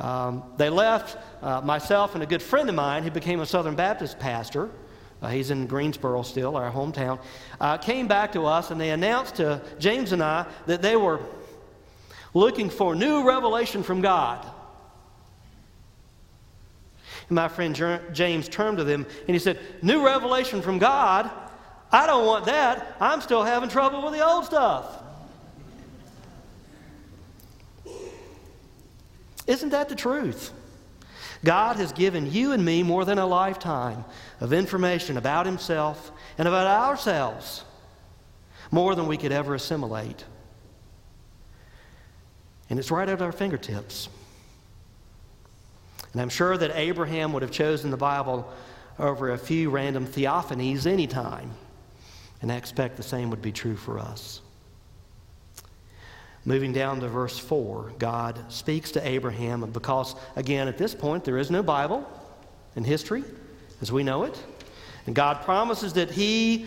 um, 0.00 0.42
they 0.58 0.68
left 0.68 1.16
uh, 1.42 1.62
myself 1.62 2.12
and 2.12 2.22
a 2.22 2.26
good 2.26 2.42
friend 2.42 2.68
of 2.68 2.74
mine 2.74 3.04
who 3.04 3.10
became 3.10 3.40
a 3.40 3.46
Southern 3.46 3.74
Baptist 3.74 4.18
pastor. 4.18 4.68
Uh, 5.22 5.28
he's 5.28 5.50
in 5.50 5.66
Greensboro 5.66 6.22
still, 6.22 6.56
our 6.56 6.70
hometown. 6.70 7.20
Uh, 7.60 7.76
came 7.76 8.08
back 8.08 8.32
to 8.32 8.46
us 8.46 8.70
and 8.70 8.80
they 8.80 8.90
announced 8.90 9.36
to 9.36 9.60
James 9.78 10.12
and 10.12 10.22
I 10.22 10.46
that 10.66 10.80
they 10.80 10.96
were 10.96 11.20
looking 12.32 12.70
for 12.70 12.94
new 12.94 13.26
revelation 13.26 13.82
from 13.82 14.00
God. 14.00 14.46
And 17.28 17.36
my 17.36 17.48
friend 17.48 17.74
James 18.12 18.48
turned 18.48 18.78
to 18.78 18.84
them 18.84 19.06
and 19.26 19.34
he 19.34 19.38
said, 19.38 19.58
New 19.82 20.04
revelation 20.04 20.62
from 20.62 20.78
God? 20.78 21.30
I 21.92 22.06
don't 22.06 22.24
want 22.24 22.46
that. 22.46 22.96
I'm 23.00 23.20
still 23.20 23.42
having 23.42 23.68
trouble 23.68 24.02
with 24.02 24.14
the 24.14 24.24
old 24.26 24.44
stuff. 24.44 25.02
Isn't 29.46 29.70
that 29.70 29.88
the 29.88 29.96
truth? 29.96 30.52
God 31.44 31.76
has 31.76 31.92
given 31.92 32.30
you 32.30 32.52
and 32.52 32.64
me 32.64 32.82
more 32.82 33.04
than 33.04 33.18
a 33.18 33.26
lifetime 33.26 34.04
of 34.40 34.52
information 34.52 35.16
about 35.16 35.46
Himself 35.46 36.10
and 36.38 36.48
about 36.48 36.66
ourselves, 36.66 37.62
more 38.70 38.94
than 38.94 39.06
we 39.06 39.16
could 39.16 39.32
ever 39.32 39.54
assimilate. 39.54 40.24
And 42.70 42.78
it's 42.78 42.90
right 42.90 43.08
at 43.08 43.20
our 43.20 43.32
fingertips. 43.32 44.08
And 46.12 46.22
I'm 46.22 46.28
sure 46.28 46.56
that 46.56 46.72
Abraham 46.74 47.32
would 47.32 47.42
have 47.42 47.50
chosen 47.50 47.90
the 47.90 47.96
Bible 47.96 48.50
over 48.98 49.30
a 49.30 49.38
few 49.38 49.70
random 49.70 50.06
theophanies 50.06 50.86
anytime. 50.86 51.50
And 52.42 52.50
I 52.50 52.56
expect 52.56 52.96
the 52.96 53.02
same 53.02 53.30
would 53.30 53.42
be 53.42 53.52
true 53.52 53.76
for 53.76 53.98
us. 53.98 54.40
Moving 56.44 56.72
down 56.72 57.00
to 57.00 57.08
verse 57.08 57.38
4, 57.38 57.92
God 57.98 58.50
speaks 58.50 58.92
to 58.92 59.06
Abraham 59.06 59.70
because, 59.70 60.14
again, 60.36 60.68
at 60.68 60.78
this 60.78 60.94
point, 60.94 61.24
there 61.24 61.36
is 61.36 61.50
no 61.50 61.62
Bible 61.62 62.08
in 62.76 62.84
history 62.84 63.24
as 63.80 63.90
we 63.90 64.02
know 64.02 64.24
it. 64.24 64.42
And 65.06 65.14
God 65.14 65.42
promises 65.42 65.94
that 65.94 66.10
he 66.10 66.66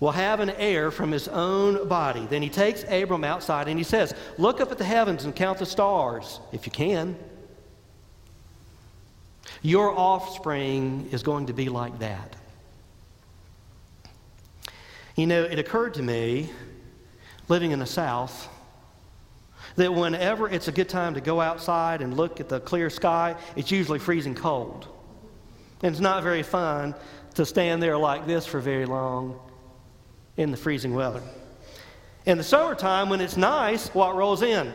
will 0.00 0.12
have 0.12 0.40
an 0.40 0.50
heir 0.50 0.90
from 0.90 1.12
his 1.12 1.28
own 1.28 1.86
body. 1.88 2.26
Then 2.28 2.42
he 2.42 2.48
takes 2.48 2.84
Abram 2.84 3.24
outside 3.24 3.68
and 3.68 3.78
he 3.78 3.84
says, 3.84 4.14
Look 4.38 4.60
up 4.60 4.72
at 4.72 4.78
the 4.78 4.84
heavens 4.84 5.24
and 5.24 5.36
count 5.36 5.58
the 5.58 5.66
stars, 5.66 6.40
if 6.52 6.66
you 6.66 6.72
can. 6.72 7.16
Your 9.62 9.90
offspring 9.90 11.08
is 11.12 11.22
going 11.22 11.46
to 11.46 11.52
be 11.52 11.68
like 11.68 11.98
that. 11.98 12.36
You 15.16 15.26
know, 15.26 15.42
it 15.42 15.58
occurred 15.58 15.94
to 15.94 16.02
me, 16.02 16.50
living 17.48 17.72
in 17.72 17.78
the 17.78 17.86
South, 17.86 18.48
that 19.76 19.92
whenever 19.92 20.48
it's 20.48 20.68
a 20.68 20.72
good 20.72 20.88
time 20.88 21.14
to 21.14 21.20
go 21.20 21.40
outside 21.40 22.00
and 22.00 22.16
look 22.16 22.40
at 22.40 22.48
the 22.48 22.60
clear 22.60 22.88
sky, 22.88 23.36
it's 23.54 23.70
usually 23.70 23.98
freezing 23.98 24.34
cold. 24.34 24.88
And 25.82 25.92
it's 25.92 26.00
not 26.00 26.22
very 26.22 26.42
fun 26.42 26.94
to 27.34 27.46
stand 27.46 27.82
there 27.82 27.96
like 27.96 28.26
this 28.26 28.46
for 28.46 28.60
very 28.60 28.86
long 28.86 29.38
in 30.36 30.50
the 30.50 30.56
freezing 30.56 30.94
weather. 30.94 31.22
In 32.26 32.38
the 32.38 32.44
summertime, 32.44 33.08
when 33.08 33.20
it's 33.20 33.36
nice, 33.36 33.88
what 33.94 34.14
rolls 34.14 34.42
in? 34.42 34.72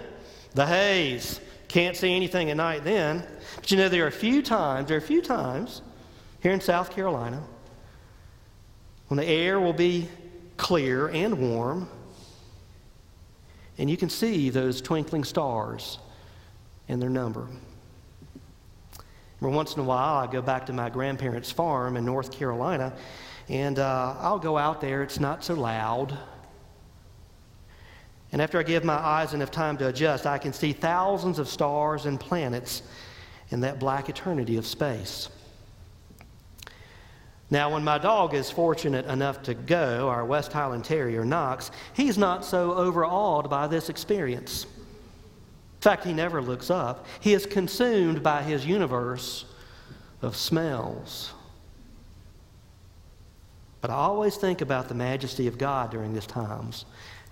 The 0.53 0.65
haze. 0.65 1.39
Can't 1.67 1.95
see 1.95 2.15
anything 2.15 2.49
at 2.49 2.57
night 2.57 2.83
then. 2.83 3.23
But 3.57 3.71
you 3.71 3.77
know, 3.77 3.89
there 3.89 4.05
are 4.05 4.07
a 4.07 4.11
few 4.11 4.41
times, 4.41 4.87
there 4.87 4.97
are 4.97 4.99
a 4.99 5.03
few 5.03 5.21
times 5.21 5.81
here 6.41 6.51
in 6.51 6.61
South 6.61 6.91
Carolina 6.91 7.43
when 9.07 9.17
the 9.17 9.25
air 9.25 9.59
will 9.59 9.73
be 9.73 10.07
clear 10.57 11.07
and 11.07 11.37
warm 11.39 11.89
and 13.77 13.89
you 13.89 13.97
can 13.97 14.09
see 14.09 14.49
those 14.49 14.81
twinkling 14.81 15.23
stars 15.23 15.99
and 16.87 17.01
their 17.01 17.09
number. 17.09 17.47
Every 19.41 19.51
once 19.51 19.75
in 19.75 19.81
a 19.81 19.83
while, 19.83 20.15
I 20.15 20.31
go 20.31 20.41
back 20.41 20.65
to 20.67 20.73
my 20.73 20.89
grandparents' 20.89 21.51
farm 21.51 21.97
in 21.97 22.05
North 22.05 22.31
Carolina, 22.31 22.93
and 23.49 23.79
uh, 23.79 24.15
I'll 24.19 24.39
go 24.39 24.57
out 24.57 24.79
there. 24.79 25.03
It's 25.03 25.19
not 25.19 25.43
so 25.43 25.55
loud. 25.55 26.17
And 28.31 28.41
after 28.41 28.59
I 28.59 28.63
give 28.63 28.83
my 28.83 28.95
eyes 28.95 29.33
enough 29.33 29.51
time 29.51 29.77
to 29.77 29.87
adjust, 29.87 30.25
I 30.25 30.37
can 30.37 30.53
see 30.53 30.73
thousands 30.73 31.37
of 31.37 31.47
stars 31.47 32.05
and 32.05 32.19
planets 32.19 32.81
in 33.49 33.59
that 33.61 33.79
black 33.79 34.09
eternity 34.09 34.57
of 34.57 34.65
space. 34.65 35.29
Now, 37.49 37.71
when 37.71 37.83
my 37.83 37.97
dog 37.99 38.33
is 38.33 38.49
fortunate 38.49 39.05
enough 39.05 39.43
to 39.43 39.53
go, 39.53 40.09
our 40.09 40.25
West 40.25 40.51
Highland 40.51 40.83
Terrier, 40.83 41.23
Knox, 41.23 41.69
he's 41.93 42.17
not 42.17 42.43
so 42.43 42.73
overawed 42.73 43.49
by 43.49 43.67
this 43.67 43.89
experience. 43.89 44.65
Fact, 45.85 46.03
he 46.03 46.13
never 46.13 46.41
looks 46.41 46.71
up. 46.71 47.05
He 47.19 47.35
is 47.35 47.45
consumed 47.45 48.23
by 48.23 48.41
his 48.41 48.65
universe 48.65 49.45
of 50.23 50.35
smells. 50.35 51.31
But 53.81 53.91
I 53.91 53.93
always 53.93 54.35
think 54.35 54.61
about 54.61 54.87
the 54.87 54.95
majesty 54.95 55.45
of 55.45 55.59
God 55.59 55.91
during 55.91 56.11
these 56.11 56.25
times, 56.25 56.85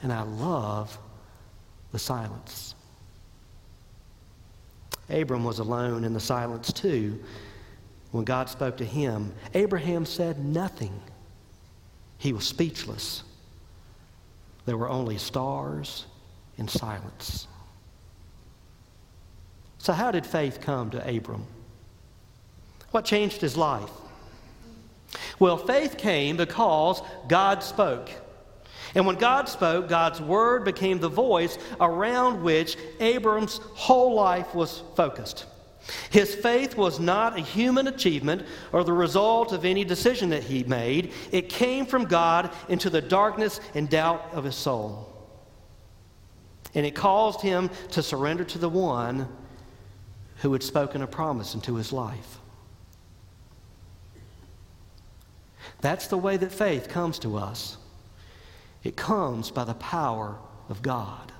and 0.04 0.14
I 0.14 0.22
love 0.22 0.96
the 1.92 1.98
silence. 1.98 2.76
Abram 5.10 5.44
was 5.44 5.58
alone 5.58 6.04
in 6.04 6.14
the 6.14 6.20
silence 6.20 6.72
too 6.72 7.20
when 8.12 8.24
God 8.24 8.50
spoke 8.50 8.78
to 8.78 8.86
him, 8.86 9.34
Abraham 9.56 10.06
said 10.06 10.46
nothing. 10.46 11.02
He 12.20 12.34
was 12.34 12.46
speechless. 12.46 13.24
There 14.68 14.78
were 14.78 14.90
only 14.90 15.18
stars 15.18 16.06
and 16.60 16.70
silence. 16.70 17.48
So, 19.84 19.92
how 19.92 20.12
did 20.12 20.26
faith 20.26 20.62
come 20.62 20.92
to 20.92 21.10
Abram? 21.18 21.46
What 22.92 23.04
changed 23.04 23.42
his 23.42 23.58
life? 23.58 23.90
Well, 25.40 25.58
faith 25.58 25.98
came 25.98 26.38
because 26.38 27.02
God 27.28 27.62
spoke. 27.62 28.10
And 28.96 29.06
when 29.06 29.18
God 29.18 29.50
spoke, 29.50 29.90
God's 29.90 30.22
word 30.22 30.64
became 30.64 31.00
the 31.00 31.10
voice 31.10 31.58
around 31.82 32.44
which 32.44 32.78
Abram's 33.02 33.58
whole 33.74 34.14
life 34.14 34.56
was 34.56 34.82
focused. 34.96 35.48
His 36.12 36.34
faith 36.34 36.78
was 36.78 37.02
not 37.02 37.38
a 37.38 37.42
human 37.42 37.88
achievement 37.88 38.46
or 38.72 38.86
the 38.86 38.94
result 38.94 39.52
of 39.52 39.66
any 39.66 39.84
decision 39.84 40.30
that 40.30 40.44
he 40.44 40.64
made. 40.64 41.12
It 41.34 41.50
came 41.50 41.86
from 41.86 42.06
God 42.06 42.52
into 42.70 42.90
the 42.90 43.02
darkness 43.02 43.60
and 43.76 43.90
doubt 43.90 44.30
of 44.32 44.46
his 44.46 44.56
soul. 44.56 45.10
And 46.74 46.86
it 46.86 46.96
caused 46.96 47.42
him 47.42 47.70
to 47.92 48.02
surrender 48.02 48.46
to 48.46 48.58
the 48.58 48.70
one 48.70 49.28
who 50.44 50.52
had 50.52 50.62
spoken 50.62 51.02
a 51.02 51.08
promise 51.08 51.56
into 51.56 51.76
his 51.76 51.94
life. 51.94 52.38
That's 55.80 56.08
the 56.08 56.18
way 56.18 56.36
that 56.36 56.52
faith 56.52 56.90
comes 56.90 57.18
to 57.20 57.38
us. 57.38 57.78
It 58.84 58.98
comes 58.98 59.52
by 59.52 59.64
the 59.64 59.74
power 59.76 60.36
of 60.68 60.82
God. 60.82 61.32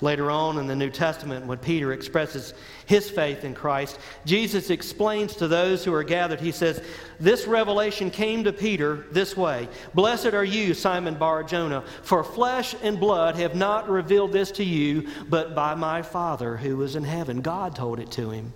Later 0.00 0.30
on 0.30 0.58
in 0.58 0.68
the 0.68 0.76
New 0.76 0.90
Testament, 0.90 1.46
when 1.46 1.58
Peter 1.58 1.92
expresses 1.92 2.54
his 2.86 3.10
faith 3.10 3.42
in 3.42 3.52
Christ, 3.52 3.98
Jesus 4.24 4.70
explains 4.70 5.34
to 5.36 5.48
those 5.48 5.84
who 5.84 5.92
are 5.92 6.04
gathered, 6.04 6.40
he 6.40 6.52
says, 6.52 6.80
This 7.18 7.48
revelation 7.48 8.08
came 8.08 8.44
to 8.44 8.52
Peter 8.52 9.06
this 9.10 9.36
way 9.36 9.68
Blessed 9.94 10.34
are 10.34 10.44
you, 10.44 10.72
Simon 10.72 11.16
Bar 11.16 11.42
Jonah, 11.42 11.82
for 12.02 12.22
flesh 12.22 12.76
and 12.80 13.00
blood 13.00 13.34
have 13.36 13.56
not 13.56 13.88
revealed 13.88 14.32
this 14.32 14.52
to 14.52 14.64
you, 14.64 15.08
but 15.28 15.56
by 15.56 15.74
my 15.74 16.02
Father 16.02 16.56
who 16.56 16.80
is 16.82 16.94
in 16.94 17.04
heaven. 17.04 17.40
God 17.40 17.74
told 17.74 17.98
it 17.98 18.12
to 18.12 18.30
him. 18.30 18.52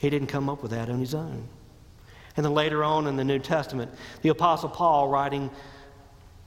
He 0.00 0.10
didn't 0.10 0.28
come 0.28 0.48
up 0.48 0.60
with 0.60 0.72
that 0.72 0.90
on 0.90 0.98
his 0.98 1.14
own. 1.14 1.46
And 2.36 2.44
then 2.44 2.52
later 2.52 2.82
on 2.82 3.06
in 3.06 3.14
the 3.14 3.22
New 3.22 3.38
Testament, 3.38 3.92
the 4.22 4.30
Apostle 4.30 4.70
Paul, 4.70 5.08
writing 5.08 5.50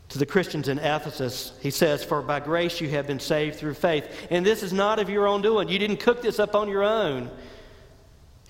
to 0.09 0.17
the 0.17 0.25
Christians 0.25 0.69
in 0.69 0.79
Ephesus, 0.79 1.53
he 1.61 1.69
says, 1.69 2.03
For 2.03 2.21
by 2.21 2.39
grace 2.39 2.79
you 2.79 2.89
have 2.89 3.07
been 3.07 3.19
saved 3.19 3.57
through 3.57 3.73
faith. 3.73 4.07
And 4.29 4.45
this 4.45 4.63
is 4.63 4.71
not 4.71 4.99
of 4.99 5.09
your 5.09 5.27
own 5.27 5.41
doing. 5.41 5.67
You 5.67 5.79
didn't 5.79 5.97
cook 5.97 6.21
this 6.21 6.39
up 6.39 6.55
on 6.55 6.69
your 6.69 6.83
own. 6.83 7.29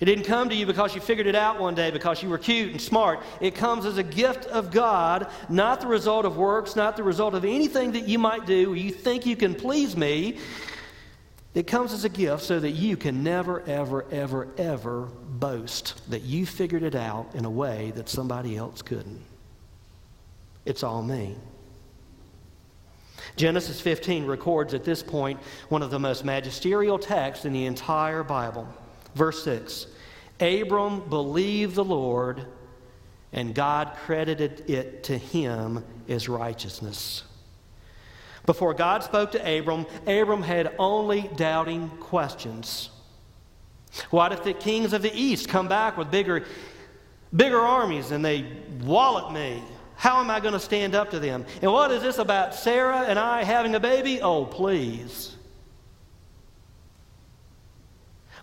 It 0.00 0.04
didn't 0.04 0.26
come 0.26 0.48
to 0.48 0.54
you 0.54 0.64
because 0.64 0.94
you 0.94 1.00
figured 1.00 1.26
it 1.26 1.34
out 1.34 1.58
one 1.58 1.74
day 1.74 1.90
because 1.90 2.22
you 2.22 2.28
were 2.28 2.38
cute 2.38 2.70
and 2.70 2.80
smart. 2.80 3.20
It 3.40 3.56
comes 3.56 3.84
as 3.84 3.98
a 3.98 4.04
gift 4.04 4.46
of 4.46 4.70
God, 4.70 5.28
not 5.48 5.80
the 5.80 5.88
result 5.88 6.24
of 6.24 6.36
works, 6.36 6.76
not 6.76 6.96
the 6.96 7.02
result 7.02 7.34
of 7.34 7.44
anything 7.44 7.92
that 7.92 8.06
you 8.06 8.18
might 8.18 8.46
do 8.46 8.72
or 8.72 8.76
you 8.76 8.92
think 8.92 9.26
you 9.26 9.34
can 9.34 9.56
please 9.56 9.96
me. 9.96 10.38
It 11.54 11.66
comes 11.66 11.92
as 11.92 12.04
a 12.04 12.08
gift 12.08 12.44
so 12.44 12.60
that 12.60 12.70
you 12.70 12.96
can 12.96 13.24
never, 13.24 13.62
ever, 13.62 14.06
ever, 14.12 14.46
ever 14.56 15.08
boast 15.30 16.08
that 16.08 16.22
you 16.22 16.46
figured 16.46 16.84
it 16.84 16.94
out 16.94 17.34
in 17.34 17.44
a 17.44 17.50
way 17.50 17.92
that 17.96 18.08
somebody 18.08 18.56
else 18.56 18.82
couldn't. 18.82 19.20
It's 20.68 20.82
all 20.82 21.02
me. 21.02 21.34
Genesis 23.36 23.80
15 23.80 24.26
records 24.26 24.74
at 24.74 24.84
this 24.84 25.02
point 25.02 25.40
one 25.70 25.82
of 25.82 25.90
the 25.90 25.98
most 25.98 26.26
magisterial 26.26 26.98
texts 26.98 27.46
in 27.46 27.54
the 27.54 27.64
entire 27.64 28.22
Bible. 28.22 28.68
Verse 29.14 29.42
6 29.44 29.86
Abram 30.40 31.08
believed 31.08 31.74
the 31.74 31.84
Lord, 31.84 32.44
and 33.32 33.54
God 33.54 33.96
credited 34.04 34.68
it 34.68 35.04
to 35.04 35.16
him 35.16 35.82
as 36.06 36.28
righteousness. 36.28 37.24
Before 38.44 38.74
God 38.74 39.02
spoke 39.02 39.32
to 39.32 39.58
Abram, 39.58 39.86
Abram 40.06 40.42
had 40.42 40.74
only 40.78 41.30
doubting 41.34 41.88
questions. 41.88 42.90
What 44.10 44.32
if 44.32 44.44
the 44.44 44.52
kings 44.52 44.92
of 44.92 45.00
the 45.00 45.14
east 45.18 45.48
come 45.48 45.66
back 45.66 45.96
with 45.96 46.10
bigger, 46.10 46.44
bigger 47.34 47.58
armies 47.58 48.10
and 48.10 48.22
they 48.22 48.44
wallop 48.82 49.32
me? 49.32 49.62
How 49.98 50.20
am 50.20 50.30
I 50.30 50.38
going 50.38 50.52
to 50.54 50.60
stand 50.60 50.94
up 50.94 51.10
to 51.10 51.18
them? 51.18 51.44
And 51.60 51.72
what 51.72 51.90
is 51.90 52.02
this 52.02 52.18
about 52.18 52.54
Sarah 52.54 53.00
and 53.00 53.18
I 53.18 53.42
having 53.42 53.74
a 53.74 53.80
baby? 53.80 54.22
Oh, 54.22 54.44
please. 54.44 55.34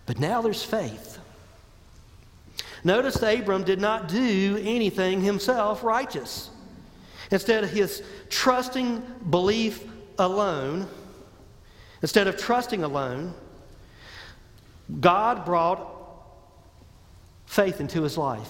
But 0.06 0.20
now 0.20 0.42
there's 0.42 0.64
faith. 0.64 1.18
Notice 2.84 3.24
Abram 3.24 3.64
did 3.64 3.80
not 3.80 4.10
do 4.10 4.60
anything 4.62 5.22
himself 5.22 5.82
righteous. 5.82 6.50
Instead 7.32 7.64
of 7.64 7.70
his 7.70 8.04
trusting 8.30 9.00
belief 9.30 9.82
alone, 10.20 10.90
instead 12.02 12.28
of 12.28 12.36
trusting 12.36 12.84
alone, 12.84 13.34
God 15.00 15.46
brought 15.46 15.88
faith 17.46 17.80
into 17.80 18.04
his 18.04 18.18
life 18.18 18.50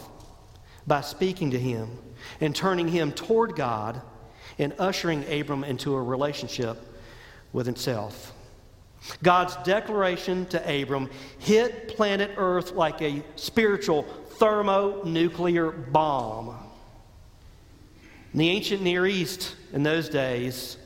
by 0.88 1.02
speaking 1.02 1.52
to 1.52 1.60
him 1.60 2.00
and 2.42 2.56
turning 2.56 2.88
him 2.88 3.12
toward 3.12 3.56
God 3.56 4.02
and 4.58 4.74
ushering 4.80 5.26
Abram 5.32 5.64
into 5.64 5.96
a 5.96 6.02
relationship 6.02 6.78
with 7.54 7.66
himself. 7.66 8.34
God's 9.22 9.56
declaration 9.58 10.46
to 10.48 10.82
Abram 10.82 11.10
hit 11.40 11.90
planet 11.90 12.32
Earth 12.38 12.72
like 12.72 13.02
a 13.02 13.24
spiritual 13.36 14.04
thermonuclear 14.40 15.72
bomb. 15.72 16.58
In 18.34 18.40
the 18.40 18.50
ancient 18.50 18.82
Near 18.82 19.06
East, 19.06 19.56
in 19.72 19.84
those 19.84 20.10
days, 20.10 20.78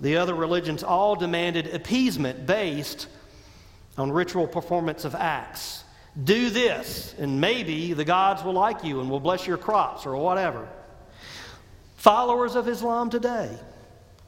the 0.00 0.16
other 0.16 0.34
religions 0.34 0.82
all 0.82 1.14
demanded 1.16 1.72
appeasement 1.72 2.46
based 2.46 3.06
on 3.96 4.10
ritual 4.10 4.46
performance 4.46 5.04
of 5.04 5.14
acts 5.14 5.83
do 6.22 6.50
this, 6.50 7.14
and 7.18 7.40
maybe 7.40 7.92
the 7.92 8.04
gods 8.04 8.44
will 8.44 8.52
like 8.52 8.84
you 8.84 9.00
and 9.00 9.10
will 9.10 9.20
bless 9.20 9.46
your 9.46 9.56
crops 9.56 10.06
or 10.06 10.16
whatever. 10.16 10.68
Followers 11.96 12.54
of 12.54 12.68
Islam 12.68 13.10
today, 13.10 13.50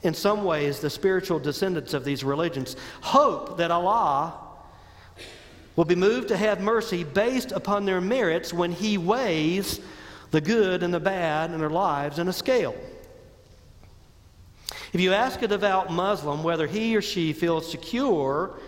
in 0.02 0.14
some 0.14 0.44
ways, 0.44 0.80
the 0.80 0.90
spiritual 0.90 1.38
descendants 1.38 1.94
of 1.94 2.04
these 2.04 2.24
religions, 2.24 2.76
hope 3.00 3.58
that 3.58 3.70
Allah 3.70 4.34
will 5.76 5.84
be 5.84 5.94
moved 5.94 6.28
to 6.28 6.36
have 6.36 6.60
mercy 6.60 7.04
based 7.04 7.52
upon 7.52 7.84
their 7.84 8.00
merits 8.00 8.52
when 8.52 8.72
He 8.72 8.98
weighs 8.98 9.80
the 10.30 10.40
good 10.40 10.82
and 10.82 10.92
the 10.92 11.00
bad 11.00 11.52
in 11.52 11.60
their 11.60 11.70
lives 11.70 12.18
in 12.18 12.28
a 12.28 12.32
scale. 12.32 12.74
If 14.92 15.00
you 15.00 15.12
ask 15.12 15.42
a 15.42 15.48
devout 15.48 15.90
Muslim 15.90 16.42
whether 16.42 16.66
he 16.66 16.96
or 16.96 17.02
she 17.02 17.32
feels 17.32 17.70
secure 17.70 18.58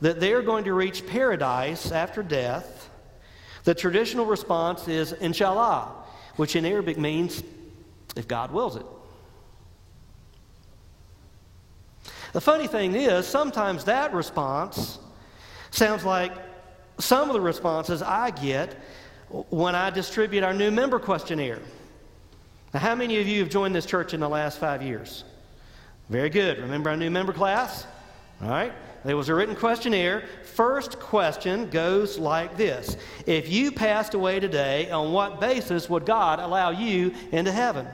that 0.00 0.20
they're 0.20 0.42
going 0.42 0.64
to 0.64 0.72
reach 0.72 1.06
paradise 1.06 1.92
after 1.92 2.22
death, 2.22 2.88
the 3.64 3.74
traditional 3.74 4.26
response 4.26 4.88
is 4.88 5.12
inshallah, 5.12 5.92
which 6.36 6.56
in 6.56 6.64
Arabic 6.64 6.98
means 6.98 7.42
if 8.16 8.26
God 8.26 8.50
wills 8.50 8.76
it. 8.76 8.86
The 12.32 12.40
funny 12.40 12.66
thing 12.66 12.94
is, 12.94 13.26
sometimes 13.26 13.84
that 13.84 14.14
response 14.14 14.98
sounds 15.70 16.04
like 16.04 16.32
some 16.98 17.28
of 17.28 17.34
the 17.34 17.40
responses 17.40 18.02
I 18.02 18.30
get 18.30 18.76
when 19.28 19.74
I 19.74 19.90
distribute 19.90 20.44
our 20.44 20.54
new 20.54 20.70
member 20.70 20.98
questionnaire. 20.98 21.60
Now, 22.72 22.80
how 22.80 22.94
many 22.94 23.20
of 23.20 23.26
you 23.26 23.40
have 23.40 23.50
joined 23.50 23.74
this 23.74 23.86
church 23.86 24.14
in 24.14 24.20
the 24.20 24.28
last 24.28 24.58
five 24.58 24.82
years? 24.82 25.24
Very 26.08 26.30
good. 26.30 26.58
Remember 26.58 26.90
our 26.90 26.96
new 26.96 27.10
member 27.10 27.32
class? 27.32 27.86
All 28.42 28.48
right. 28.48 28.72
There 29.04 29.16
was 29.16 29.28
a 29.28 29.34
written 29.34 29.56
questionnaire. 29.56 30.24
First 30.42 31.00
question 31.00 31.70
goes 31.70 32.18
like 32.18 32.56
this 32.56 32.96
If 33.26 33.48
you 33.48 33.72
passed 33.72 34.14
away 34.14 34.40
today, 34.40 34.90
on 34.90 35.12
what 35.12 35.40
basis 35.40 35.88
would 35.88 36.04
God 36.04 36.38
allow 36.38 36.70
you 36.70 37.14
into 37.32 37.50
heaven? 37.50 37.86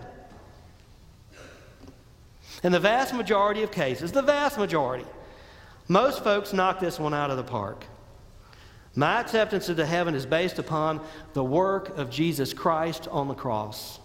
In 2.63 2.73
the 2.73 2.81
vast 2.81 3.15
majority 3.15 3.63
of 3.63 3.71
cases, 3.71 4.11
the 4.11 4.23
vast 4.23 4.59
majority, 4.59 5.05
most 5.89 6.25
folks 6.25 6.53
knock 6.53 6.81
this 6.81 6.99
one 6.99 7.15
out 7.15 7.31
of 7.31 7.37
the 7.37 7.45
park. 7.45 7.85
My 8.97 9.21
acceptance 9.21 9.69
into 9.69 9.85
heaven 9.85 10.15
is 10.15 10.25
based 10.25 10.59
upon 10.59 11.01
the 11.35 11.45
work 11.45 11.97
of 11.99 12.11
Jesus 12.11 12.55
Christ 12.55 13.07
on 13.09 13.29
the 13.29 13.35
cross. 13.35 14.01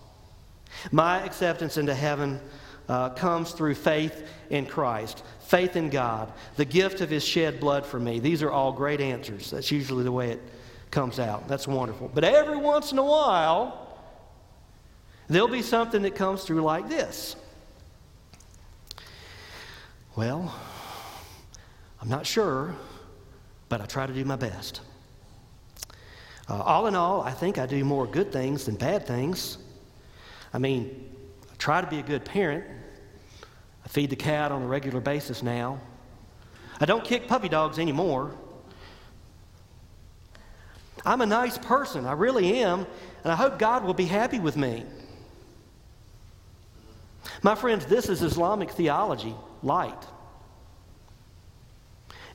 My 0.91 1.23
acceptance 1.23 1.77
into 1.77 1.95
heaven 1.95 2.41
uh, 2.89 3.09
comes 3.09 3.51
through 3.51 3.75
faith 3.75 4.27
in 4.49 4.65
Christ, 4.65 5.23
faith 5.39 5.75
in 5.75 5.89
God, 5.89 6.31
the 6.57 6.65
gift 6.65 7.01
of 7.01 7.09
His 7.09 7.23
shed 7.23 7.59
blood 7.59 7.85
for 7.85 7.99
me. 7.99 8.19
These 8.19 8.43
are 8.43 8.51
all 8.51 8.71
great 8.71 9.01
answers. 9.01 9.51
That's 9.51 9.71
usually 9.71 10.03
the 10.03 10.11
way 10.11 10.31
it 10.31 10.41
comes 10.91 11.19
out. 11.19 11.47
That's 11.47 11.67
wonderful. 11.67 12.11
But 12.13 12.23
every 12.23 12.57
once 12.57 12.91
in 12.91 12.97
a 12.97 13.05
while, 13.05 13.97
there'll 15.27 15.47
be 15.47 15.61
something 15.61 16.01
that 16.01 16.15
comes 16.15 16.43
through 16.43 16.61
like 16.61 16.89
this. 16.89 17.35
Well, 20.15 20.53
I'm 22.01 22.09
not 22.09 22.25
sure, 22.25 22.75
but 23.69 23.79
I 23.79 23.85
try 23.85 24.05
to 24.05 24.13
do 24.13 24.25
my 24.25 24.35
best. 24.35 24.81
Uh, 26.49 26.61
all 26.61 26.87
in 26.87 26.95
all, 26.95 27.21
I 27.21 27.31
think 27.31 27.57
I 27.57 27.65
do 27.65 27.85
more 27.85 28.05
good 28.05 28.33
things 28.33 28.65
than 28.65 28.75
bad 28.75 29.07
things. 29.07 29.57
I 30.53 30.57
mean, 30.57 31.10
try 31.61 31.79
to 31.79 31.85
be 31.85 31.99
a 31.99 32.03
good 32.03 32.25
parent, 32.25 32.65
I 33.85 33.87
feed 33.87 34.09
the 34.09 34.15
cat 34.15 34.51
on 34.51 34.63
a 34.63 34.67
regular 34.67 34.99
basis 34.99 35.43
now. 35.43 35.79
I 36.79 36.85
don't 36.85 37.03
kick 37.03 37.27
puppy 37.27 37.49
dogs 37.49 37.77
anymore. 37.77 38.35
I'm 41.05 41.21
a 41.21 41.25
nice 41.27 41.59
person, 41.59 42.07
I 42.07 42.13
really 42.13 42.63
am, 42.63 42.87
and 43.23 43.31
I 43.31 43.35
hope 43.35 43.59
God 43.59 43.83
will 43.83 43.93
be 43.93 44.05
happy 44.05 44.39
with 44.39 44.57
me. 44.57 44.85
My 47.43 47.53
friends, 47.53 47.85
this 47.85 48.09
is 48.09 48.23
Islamic 48.23 48.71
theology, 48.71 49.35
light. 49.61 50.03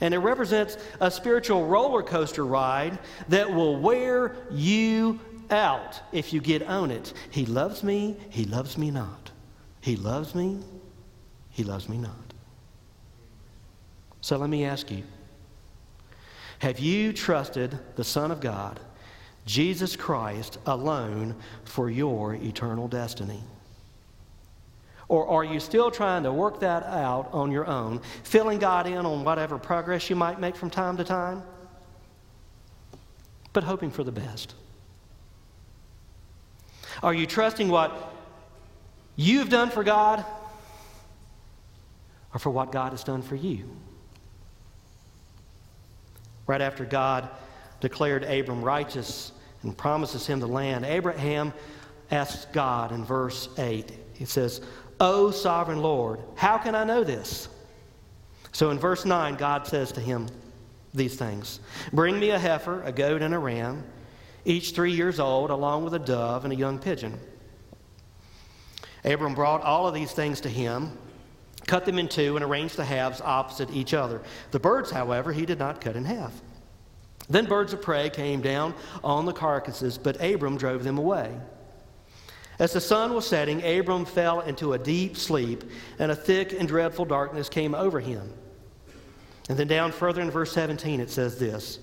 And 0.00 0.14
it 0.14 0.18
represents 0.18 0.78
a 1.00 1.10
spiritual 1.10 1.66
roller 1.66 2.04
coaster 2.04 2.46
ride 2.46 2.98
that 3.28 3.52
will 3.52 3.76
wear 3.76 4.36
you 4.52 5.18
out 5.50 6.00
if 6.12 6.32
you 6.32 6.40
get 6.40 6.62
on 6.62 6.90
it. 6.90 7.12
He 7.30 7.46
loves 7.46 7.82
me, 7.82 8.16
he 8.30 8.44
loves 8.44 8.76
me 8.76 8.90
not. 8.90 9.30
He 9.80 9.96
loves 9.96 10.34
me, 10.34 10.58
he 11.50 11.64
loves 11.64 11.88
me 11.88 11.98
not. 11.98 12.12
So 14.20 14.36
let 14.36 14.50
me 14.50 14.64
ask 14.64 14.90
you 14.90 15.04
Have 16.58 16.78
you 16.78 17.12
trusted 17.12 17.78
the 17.94 18.04
Son 18.04 18.30
of 18.30 18.40
God, 18.40 18.80
Jesus 19.44 19.94
Christ, 19.94 20.58
alone 20.66 21.36
for 21.64 21.88
your 21.88 22.34
eternal 22.34 22.88
destiny? 22.88 23.42
Or 25.08 25.28
are 25.28 25.44
you 25.44 25.60
still 25.60 25.90
trying 25.90 26.24
to 26.24 26.32
work 26.32 26.60
that 26.60 26.82
out 26.82 27.28
on 27.32 27.52
your 27.52 27.66
own, 27.66 28.00
filling 28.24 28.58
God 28.58 28.88
in 28.88 29.06
on 29.06 29.22
whatever 29.22 29.56
progress 29.58 30.10
you 30.10 30.16
might 30.16 30.40
make 30.40 30.56
from 30.56 30.68
time 30.68 30.96
to 30.96 31.04
time, 31.04 31.44
but 33.52 33.62
hoping 33.62 33.92
for 33.92 34.02
the 34.02 34.10
best? 34.10 34.54
Are 37.02 37.14
you 37.14 37.26
trusting 37.26 37.68
what 37.68 38.14
you've 39.16 39.48
done 39.48 39.70
for 39.70 39.84
God 39.84 40.24
or 42.34 42.38
for 42.38 42.50
what 42.50 42.72
God 42.72 42.92
has 42.92 43.04
done 43.04 43.22
for 43.22 43.36
you? 43.36 43.68
Right 46.46 46.60
after 46.60 46.84
God 46.84 47.28
declared 47.80 48.24
Abram 48.24 48.62
righteous 48.62 49.32
and 49.62 49.76
promises 49.76 50.26
him 50.26 50.40
the 50.40 50.46
land, 50.46 50.84
Abraham 50.84 51.52
asks 52.10 52.46
God 52.52 52.92
in 52.92 53.04
verse 53.04 53.48
8, 53.58 53.92
he 54.14 54.24
says, 54.24 54.60
O 55.00 55.30
sovereign 55.30 55.82
Lord, 55.82 56.20
how 56.36 56.56
can 56.56 56.74
I 56.74 56.84
know 56.84 57.04
this? 57.04 57.48
So 58.52 58.70
in 58.70 58.78
verse 58.78 59.04
9, 59.04 59.34
God 59.34 59.66
says 59.66 59.92
to 59.92 60.00
him 60.00 60.28
these 60.94 61.16
things 61.16 61.60
Bring 61.92 62.18
me 62.18 62.30
a 62.30 62.38
heifer, 62.38 62.82
a 62.84 62.92
goat, 62.92 63.22
and 63.22 63.34
a 63.34 63.38
ram, 63.38 63.84
each 64.46 64.70
three 64.70 64.92
years 64.92 65.20
old, 65.20 65.50
along 65.50 65.84
with 65.84 65.92
a 65.94 65.98
dove 65.98 66.44
and 66.44 66.52
a 66.52 66.56
young 66.56 66.78
pigeon. 66.78 67.18
Abram 69.04 69.34
brought 69.34 69.62
all 69.62 69.86
of 69.86 69.94
these 69.94 70.12
things 70.12 70.40
to 70.42 70.48
him, 70.48 70.96
cut 71.66 71.84
them 71.84 71.98
in 71.98 72.08
two, 72.08 72.36
and 72.36 72.44
arranged 72.44 72.76
the 72.76 72.84
halves 72.84 73.20
opposite 73.20 73.70
each 73.70 73.92
other. 73.92 74.22
The 74.52 74.60
birds, 74.60 74.90
however, 74.90 75.32
he 75.32 75.46
did 75.46 75.58
not 75.58 75.80
cut 75.80 75.96
in 75.96 76.04
half. 76.04 76.32
Then 77.28 77.46
birds 77.46 77.72
of 77.72 77.82
prey 77.82 78.08
came 78.08 78.40
down 78.40 78.74
on 79.02 79.26
the 79.26 79.32
carcasses, 79.32 79.98
but 79.98 80.22
Abram 80.22 80.56
drove 80.56 80.84
them 80.84 80.98
away. 80.98 81.34
As 82.58 82.72
the 82.72 82.80
sun 82.80 83.14
was 83.14 83.26
setting, 83.26 83.62
Abram 83.64 84.04
fell 84.04 84.40
into 84.40 84.72
a 84.72 84.78
deep 84.78 85.16
sleep, 85.16 85.64
and 85.98 86.10
a 86.10 86.16
thick 86.16 86.52
and 86.52 86.66
dreadful 86.66 87.04
darkness 87.04 87.48
came 87.48 87.74
over 87.74 88.00
him. 88.00 88.32
And 89.48 89.58
then 89.58 89.68
down 89.68 89.92
further 89.92 90.22
in 90.22 90.30
verse 90.30 90.52
17, 90.52 91.00
it 91.00 91.10
says 91.10 91.38
this 91.38 91.80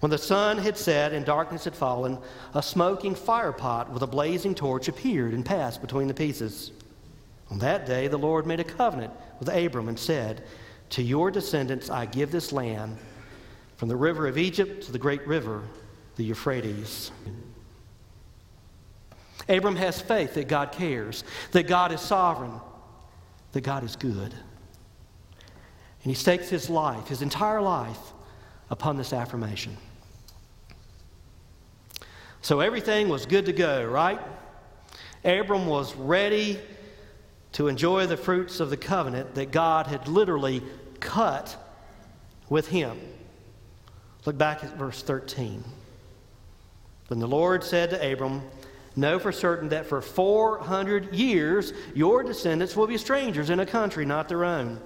When 0.00 0.10
the 0.10 0.18
sun 0.18 0.58
had 0.58 0.78
set 0.78 1.12
and 1.12 1.26
darkness 1.26 1.64
had 1.64 1.76
fallen, 1.76 2.18
a 2.54 2.62
smoking 2.62 3.14
firepot 3.14 3.90
with 3.90 4.02
a 4.02 4.06
blazing 4.06 4.54
torch 4.54 4.88
appeared 4.88 5.34
and 5.34 5.44
passed 5.44 5.82
between 5.82 6.08
the 6.08 6.14
pieces. 6.14 6.72
On 7.50 7.58
that 7.58 7.84
day, 7.84 8.08
the 8.08 8.16
Lord 8.16 8.46
made 8.46 8.60
a 8.60 8.64
covenant 8.64 9.12
with 9.38 9.48
Abram 9.48 9.88
and 9.88 9.98
said, 9.98 10.42
To 10.90 11.02
your 11.02 11.30
descendants 11.30 11.90
I 11.90 12.06
give 12.06 12.30
this 12.30 12.50
land, 12.50 12.96
from 13.76 13.88
the 13.88 13.96
river 13.96 14.26
of 14.26 14.38
Egypt 14.38 14.84
to 14.84 14.92
the 14.92 14.98
great 14.98 15.26
river, 15.26 15.62
the 16.16 16.24
Euphrates. 16.24 17.10
Abram 19.48 19.76
has 19.76 20.00
faith 20.00 20.34
that 20.34 20.48
God 20.48 20.72
cares, 20.72 21.24
that 21.52 21.66
God 21.66 21.92
is 21.92 22.00
sovereign, 22.00 22.60
that 23.52 23.62
God 23.62 23.84
is 23.84 23.96
good. 23.96 24.32
And 26.02 26.10
he 26.10 26.14
stakes 26.14 26.48
his 26.48 26.70
life, 26.70 27.08
his 27.08 27.20
entire 27.20 27.60
life, 27.60 27.98
upon 28.70 28.96
this 28.96 29.12
affirmation. 29.12 29.76
So 32.42 32.60
everything 32.60 33.08
was 33.08 33.26
good 33.26 33.46
to 33.46 33.52
go, 33.52 33.84
right? 33.84 34.20
Abram 35.24 35.66
was 35.66 35.94
ready 35.94 36.58
to 37.52 37.68
enjoy 37.68 38.06
the 38.06 38.16
fruits 38.16 38.60
of 38.60 38.70
the 38.70 38.76
covenant 38.76 39.34
that 39.34 39.50
God 39.50 39.86
had 39.86 40.08
literally 40.08 40.62
cut 41.00 41.56
with 42.48 42.68
him. 42.68 42.98
Look 44.24 44.38
back 44.38 44.64
at 44.64 44.76
verse 44.76 45.02
13. 45.02 45.64
Then 47.08 47.18
the 47.18 47.26
Lord 47.26 47.64
said 47.64 47.90
to 47.90 48.12
Abram, 48.12 48.42
Know 48.96 49.18
for 49.18 49.32
certain 49.32 49.68
that 49.70 49.86
for 49.86 50.00
400 50.00 51.14
years 51.14 51.72
your 51.94 52.22
descendants 52.22 52.76
will 52.76 52.86
be 52.86 52.98
strangers 52.98 53.50
in 53.50 53.60
a 53.60 53.66
country 53.66 54.04
not 54.04 54.28
their 54.28 54.44
own, 54.44 54.80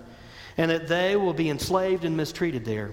and 0.56 0.70
that 0.70 0.88
they 0.88 1.16
will 1.16 1.32
be 1.32 1.50
enslaved 1.50 2.04
and 2.04 2.16
mistreated 2.16 2.64
there. 2.64 2.92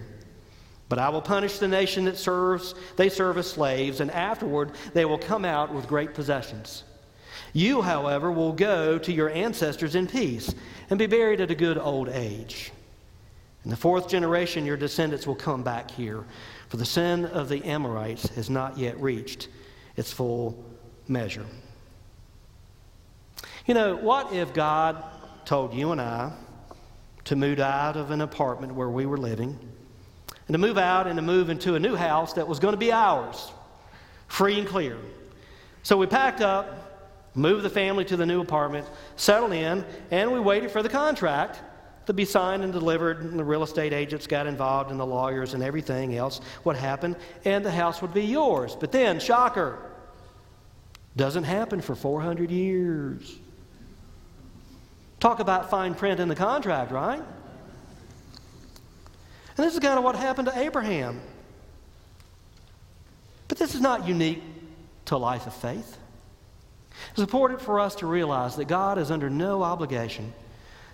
But 0.91 0.99
I 0.99 1.07
will 1.07 1.21
punish 1.21 1.57
the 1.57 1.69
nation 1.69 2.03
that 2.03 2.17
serves 2.17 2.75
they 2.97 3.07
serve 3.07 3.37
as 3.37 3.49
slaves, 3.49 4.01
and 4.01 4.11
afterward 4.11 4.71
they 4.93 5.05
will 5.05 5.17
come 5.17 5.45
out 5.45 5.73
with 5.73 5.87
great 5.87 6.13
possessions. 6.13 6.83
You, 7.53 7.81
however, 7.81 8.29
will 8.29 8.51
go 8.51 8.97
to 8.97 9.13
your 9.13 9.29
ancestors 9.29 9.95
in 9.95 10.05
peace 10.05 10.53
and 10.89 10.99
be 10.99 11.07
buried 11.07 11.39
at 11.39 11.49
a 11.49 11.55
good 11.55 11.77
old 11.77 12.09
age. 12.09 12.73
In 13.63 13.69
the 13.69 13.77
fourth 13.77 14.09
generation, 14.09 14.65
your 14.65 14.75
descendants 14.75 15.25
will 15.25 15.35
come 15.35 15.63
back 15.63 15.89
here, 15.89 16.25
for 16.67 16.75
the 16.75 16.83
sin 16.83 17.23
of 17.23 17.47
the 17.47 17.63
Amorites 17.63 18.27
has 18.31 18.49
not 18.49 18.77
yet 18.77 18.99
reached 18.99 19.47
its 19.95 20.11
full 20.11 20.61
measure. 21.07 21.45
You 23.65 23.75
know, 23.75 23.95
what 23.95 24.33
if 24.33 24.53
God 24.53 25.01
told 25.45 25.73
you 25.73 25.93
and 25.93 26.01
I 26.01 26.33
to 27.23 27.37
move 27.37 27.61
out 27.61 27.95
of 27.95 28.11
an 28.11 28.19
apartment 28.19 28.75
where 28.75 28.89
we 28.89 29.05
were 29.05 29.17
living 29.17 29.70
and 30.51 30.53
to 30.55 30.67
move 30.67 30.77
out 30.77 31.07
and 31.07 31.15
to 31.15 31.21
move 31.21 31.49
into 31.49 31.75
a 31.75 31.79
new 31.79 31.95
house 31.95 32.33
that 32.33 32.45
was 32.45 32.59
going 32.59 32.73
to 32.73 32.77
be 32.77 32.91
ours, 32.91 33.53
free 34.27 34.59
and 34.59 34.67
clear? 34.67 34.97
So 35.81 35.95
we 35.95 36.07
packed 36.07 36.41
up, 36.41 37.31
moved 37.35 37.63
the 37.63 37.69
family 37.69 38.03
to 38.03 38.17
the 38.17 38.25
new 38.25 38.41
apartment, 38.41 38.85
settled 39.15 39.53
in, 39.53 39.85
and 40.11 40.29
we 40.29 40.41
waited 40.41 40.69
for 40.69 40.83
the 40.83 40.89
contract 40.89 41.61
to 42.07 42.11
be 42.11 42.25
signed 42.25 42.65
and 42.65 42.73
delivered, 42.73 43.21
and 43.21 43.39
the 43.39 43.43
real 43.45 43.63
estate 43.63 43.93
agents 43.93 44.27
got 44.27 44.45
involved, 44.45 44.91
and 44.91 44.99
the 44.99 45.05
lawyers 45.05 45.53
and 45.53 45.63
everything 45.63 46.17
else. 46.17 46.41
What 46.63 46.75
happened? 46.75 47.15
And 47.45 47.65
the 47.65 47.71
house 47.71 48.01
would 48.01 48.13
be 48.13 48.25
yours. 48.25 48.75
But 48.77 48.91
then, 48.91 49.21
shocker, 49.21 49.79
doesn't 51.15 51.45
happen 51.45 51.79
for 51.79 51.95
400 51.95 52.51
years. 52.51 53.39
Talk 55.21 55.39
about 55.39 55.69
fine 55.69 55.95
print 55.95 56.19
in 56.19 56.27
the 56.27 56.35
contract, 56.35 56.91
right? 56.91 57.23
And 59.57 59.65
this 59.65 59.73
is 59.73 59.79
kind 59.79 59.97
of 59.97 60.03
what 60.03 60.15
happened 60.15 60.47
to 60.47 60.57
Abraham. 60.57 61.21
But 63.47 63.57
this 63.57 63.75
is 63.75 63.81
not 63.81 64.07
unique 64.07 64.41
to 65.05 65.15
a 65.15 65.17
life 65.17 65.45
of 65.47 65.53
faith. 65.53 65.97
It's 67.11 67.19
important 67.19 67.61
for 67.61 67.79
us 67.79 67.95
to 67.95 68.07
realize 68.07 68.55
that 68.55 68.65
God 68.65 68.97
is 68.97 69.11
under 69.11 69.29
no 69.29 69.63
obligation 69.63 70.33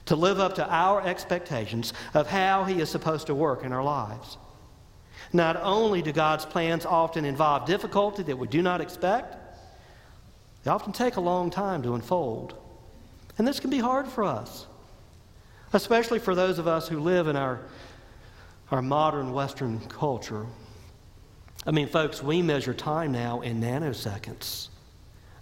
to 0.08 0.15
live 0.15 0.39
up 0.39 0.56
to 0.56 0.67
our 0.74 1.06
expectations 1.06 1.93
of 2.13 2.28
how 2.28 2.63
He 2.63 2.82
is 2.82 2.89
supposed 2.89 3.28
to 3.28 3.36
work 3.36 3.63
in 3.63 3.72
our 3.72 3.84
lives. 3.84 4.38
Not 5.34 5.58
only 5.62 6.02
do 6.02 6.12
God's 6.12 6.46
plans 6.46 6.86
often 6.86 7.26
involve 7.26 7.65
difficulty 7.65 8.24
that 8.24 8.38
we 8.38 8.48
do 8.48 8.62
not 8.62 8.82
expect, 8.82 9.36
they 10.63 10.72
often 10.72 10.93
take 10.93 11.17
a 11.17 11.22
long 11.22 11.50
time 11.50 11.84
to 11.84 11.96
unfold. 11.96 12.56
And 13.38 13.48
this 13.48 13.60
can 13.60 13.70
be 13.70 13.80
hard 13.80 14.08
for 14.08 14.24
us, 14.24 14.65
especially 15.74 16.20
for 16.20 16.34
those 16.34 16.58
of 16.58 16.67
us 16.67 16.88
who 16.88 17.00
live 17.00 17.28
in 17.28 17.36
our, 17.36 17.60
our 18.71 18.82
modern 18.82 19.32
Western 19.32 19.80
culture. 19.88 20.45
I 21.65 21.71
mean, 21.71 21.88
folks, 21.88 22.21
we 22.21 22.41
measure 22.41 22.73
time 22.73 23.12
now 23.12 23.41
in 23.41 23.62
nanoseconds. 23.62 24.69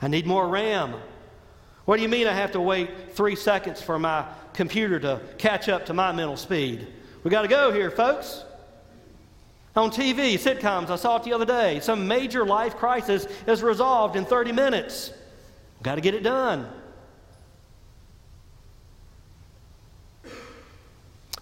I 0.02 0.08
need 0.08 0.26
more 0.26 0.48
RAM. 0.48 0.96
What 1.86 1.98
do 1.98 2.02
you 2.02 2.10
mean 2.10 2.28
I 2.28 2.34
have 2.34 2.52
to 2.54 2.62
wait 2.62 3.12
three 3.12 3.36
seconds 3.36 3.82
for 3.82 4.00
my 4.00 4.26
computer 4.54 5.00
to 5.00 5.22
catch 5.38 5.70
up 5.70 5.86
to 5.88 5.94
my 5.94 6.12
mental 6.12 6.38
speed? 6.38 6.88
We 7.24 7.32
got 7.32 7.44
to 7.44 7.48
go 7.48 7.72
here, 7.72 7.92
folks. 7.92 8.44
On 9.76 9.92
TV, 9.92 10.36
sitcoms, 10.36 10.90
I 10.90 10.96
saw 10.96 11.18
it 11.18 11.24
the 11.24 11.34
other 11.34 11.46
day. 11.46 11.80
Some 11.82 12.08
major 12.08 12.46
life 12.46 12.78
crisis 12.78 13.28
is 13.46 13.62
resolved 13.62 14.16
in 14.16 14.26
30 14.26 14.52
minutes. 14.52 15.12
Got 15.84 15.96
to 15.96 16.02
get 16.02 16.14
it 16.14 16.24
done. 16.24 16.68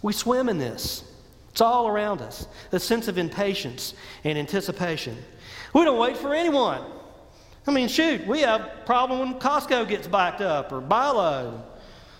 We 0.01 0.13
swim 0.13 0.49
in 0.49 0.57
this. 0.57 1.03
It's 1.53 1.61
all 1.61 1.87
around 1.87 2.21
us. 2.21 2.47
The 2.71 2.79
sense 2.79 3.07
of 3.07 3.19
impatience 3.19 3.93
and 4.23 4.39
anticipation. 4.39 5.15
We 5.71 5.83
don't 5.83 5.99
wait 5.99 6.17
for 6.17 6.33
anyone. 6.33 6.81
I 7.67 7.71
mean, 7.71 7.87
shoot, 7.87 8.25
we 8.25 8.41
have 8.41 8.61
a 8.61 8.81
problem 8.87 9.19
when 9.19 9.39
Costco 9.39 9.87
gets 9.87 10.07
backed 10.07 10.41
up 10.41 10.71
or 10.71 10.81
BI-LO. 10.81 11.63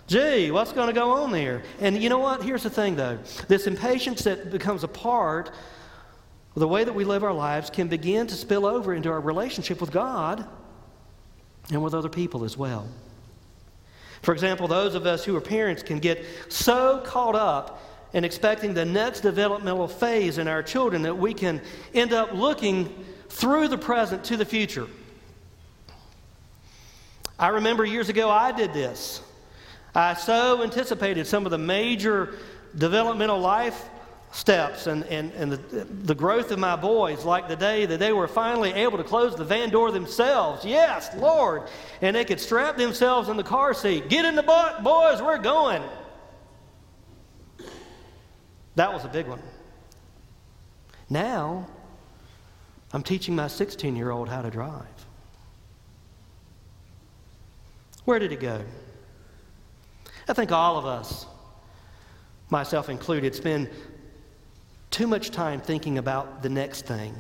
Gee, 0.06 0.52
what's 0.52 0.72
going 0.72 0.86
to 0.86 0.93
go 0.93 1.10
on 1.10 1.32
there? 1.32 1.63
And 1.80 2.02
you 2.02 2.10
know 2.10 2.19
what? 2.19 2.43
Here's 2.43 2.62
the 2.62 2.69
thing, 2.69 2.96
though. 2.96 3.17
This 3.48 3.65
impatience 3.65 4.24
that 4.26 4.52
becomes 4.52 4.84
a 4.84 4.88
part 4.88 5.50
of 5.50 6.60
the 6.60 6.67
way 6.67 6.84
that 6.84 6.93
we 6.93 7.04
live 7.04 7.24
our 7.24 7.34
lives 7.34 7.72
can 7.72 7.88
begin 7.88 8.28
to 8.28 8.36
spill 8.36 8.67
over 8.67 8.93
into 8.93 9.10
our 9.10 9.19
relationship 9.19 9.82
with 9.82 9.91
God 9.91 10.48
and 11.72 11.84
with 11.84 11.96
other 11.96 12.10
people 12.10 12.43
as 12.43 12.56
well. 12.56 12.88
For 14.22 14.32
example, 14.32 14.67
those 14.67 14.93
of 14.93 15.08
us 15.08 15.26
who 15.26 15.36
are 15.36 15.41
parents 15.41 15.82
can 15.82 15.98
get 15.98 16.24
so 16.50 17.02
caught 17.04 17.36
up 17.36 17.82
in 18.13 18.23
expecting 18.23 18.73
the 18.73 18.86
next 18.86 19.21
developmental 19.21 19.88
phase 19.88 20.38
in 20.38 20.47
our 20.47 20.63
children 20.63 21.02
that 21.02 21.17
we 21.17 21.34
can 21.34 21.62
end 21.93 22.13
up 22.13 22.32
looking 22.32 23.04
through 23.30 23.67
the 23.67 23.78
present 23.78 24.23
to 24.26 24.38
the 24.38 24.45
future. 24.45 24.88
I 27.39 27.49
remember 27.49 27.84
years 27.84 28.10
ago 28.10 28.30
I 28.30 28.52
did 28.52 28.73
this. 28.73 29.21
I 29.95 30.13
so 30.13 30.63
anticipated 30.63 31.28
some 31.28 31.45
of 31.45 31.52
the 31.52 31.58
major 31.58 32.36
developmental 32.76 33.39
life 33.39 33.89
steps 34.32 34.88
and, 34.88 35.04
and, 35.06 35.32
and 35.34 35.52
the, 35.52 35.86
the 35.86 36.15
growth 36.15 36.52
of 36.52 36.58
my 36.58 36.76
boys, 36.76 37.23
like 37.23 37.47
the 37.47 37.56
day 37.56 37.86
that 37.86 37.99
they 37.99 38.12
were 38.12 38.28
finally 38.28 38.71
able 38.73 38.97
to 38.97 39.04
close 39.04 39.36
the 39.36 39.43
van 39.43 39.69
door 39.69 39.91
themselves. 39.91 40.65
Yes, 40.65 41.15
Lord. 41.15 41.63
And 42.02 42.15
they 42.15 42.26
could 42.26 42.39
strap 42.39 42.76
themselves 42.76 43.30
in 43.30 43.38
the 43.38 43.43
car 43.43 43.73
seat. 43.76 44.10
Get 44.10 44.26
in 44.26 44.36
the 44.36 44.43
butt, 44.43 44.84
boys, 44.84 45.21
we're 45.21 45.38
going. 45.38 45.84
That 48.76 48.92
was 48.94 49.06
a 49.06 49.10
big 49.10 49.28
one. 49.28 49.42
Now, 51.10 51.68
I'm 52.92 53.04
teaching 53.04 53.36
my 53.36 53.48
16 53.48 53.96
year 53.96 54.12
old 54.12 54.30
how 54.30 54.42
to 54.42 54.50
drive. 54.50 54.86
Where 58.06 58.20
did 58.20 58.32
it 58.32 58.40
go? 58.40 58.64
I 60.28 60.34
think 60.34 60.52
all 60.52 60.78
of 60.78 60.86
us, 60.86 61.26
myself 62.50 62.90
included, 62.90 63.36
spend 63.36 63.70
too 64.92 65.08
much 65.08 65.32
time 65.32 65.60
thinking 65.60 65.98
about 65.98 66.44
the 66.44 66.50
next 66.50 66.86
thing, 66.86 67.16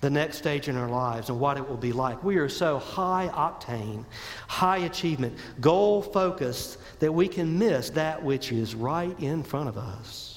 the 0.00 0.10
next 0.10 0.38
stage 0.38 0.68
in 0.68 0.76
our 0.76 0.88
lives, 0.88 1.28
and 1.28 1.38
what 1.38 1.56
it 1.56 1.68
will 1.68 1.76
be 1.76 1.92
like. 1.92 2.22
We 2.24 2.36
are 2.36 2.48
so 2.48 2.78
high 2.78 3.30
octane, 3.32 4.04
high 4.48 4.78
achievement, 4.78 5.36
goal 5.60 6.02
focused 6.02 6.78
that 7.00 7.12
we 7.12 7.28
can 7.28 7.58
miss 7.58 7.90
that 7.90 8.22
which 8.22 8.50
is 8.50 8.74
right 8.74 9.18
in 9.20 9.42
front 9.42 9.68
of 9.68 9.76
us. 9.76 10.33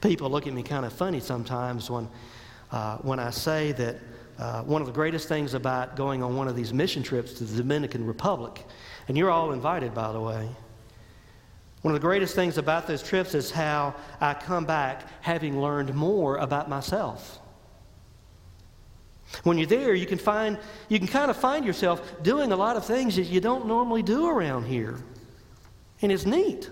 People 0.00 0.30
look 0.30 0.46
at 0.46 0.52
me 0.52 0.62
kind 0.62 0.86
of 0.86 0.92
funny 0.92 1.20
sometimes 1.20 1.90
when, 1.90 2.08
uh, 2.70 2.98
when 2.98 3.18
I 3.18 3.30
say 3.30 3.72
that 3.72 3.96
uh, 4.38 4.62
one 4.62 4.80
of 4.80 4.86
the 4.86 4.92
greatest 4.92 5.28
things 5.28 5.54
about 5.54 5.96
going 5.96 6.22
on 6.22 6.36
one 6.36 6.46
of 6.46 6.54
these 6.54 6.72
mission 6.72 7.02
trips 7.02 7.32
to 7.34 7.44
the 7.44 7.56
Dominican 7.56 8.06
Republic, 8.06 8.64
and 9.08 9.16
you're 9.16 9.30
all 9.30 9.52
invited, 9.52 9.94
by 9.94 10.12
the 10.12 10.20
way 10.20 10.48
one 11.82 11.94
of 11.94 12.00
the 12.00 12.06
greatest 12.06 12.34
things 12.34 12.58
about 12.58 12.86
those 12.86 13.02
trips 13.02 13.34
is 13.34 13.50
how 13.50 13.94
I 14.20 14.34
come 14.34 14.64
back 14.64 15.04
having 15.22 15.60
learned 15.60 15.94
more 15.94 16.36
about 16.36 16.68
myself. 16.68 17.38
When 19.44 19.58
you're 19.58 19.66
there, 19.66 19.94
you 19.94 20.06
can 20.06 20.18
find 20.18 20.58
you 20.88 20.98
can 20.98 21.06
kind 21.06 21.30
of 21.30 21.36
find 21.36 21.64
yourself 21.64 22.22
doing 22.22 22.50
a 22.50 22.56
lot 22.56 22.76
of 22.76 22.84
things 22.84 23.14
that 23.16 23.24
you 23.24 23.40
don't 23.40 23.66
normally 23.66 24.02
do 24.02 24.26
around 24.26 24.64
here. 24.64 24.98
And 26.02 26.10
it's 26.10 26.26
neat. 26.26 26.70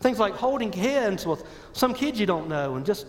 Things 0.00 0.18
like 0.18 0.34
holding 0.34 0.72
hands 0.72 1.26
with 1.26 1.44
some 1.72 1.92
kids 1.92 2.20
you 2.20 2.26
don't 2.26 2.48
know 2.48 2.76
and 2.76 2.86
just 2.86 3.06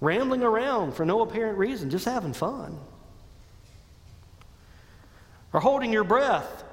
rambling 0.00 0.42
around 0.42 0.92
for 0.92 1.04
no 1.04 1.20
apparent 1.20 1.58
reason, 1.58 1.90
just 1.90 2.06
having 2.06 2.32
fun. 2.32 2.78
Or 5.52 5.60
holding 5.60 5.92
your 5.92 6.04
breath. 6.04 6.64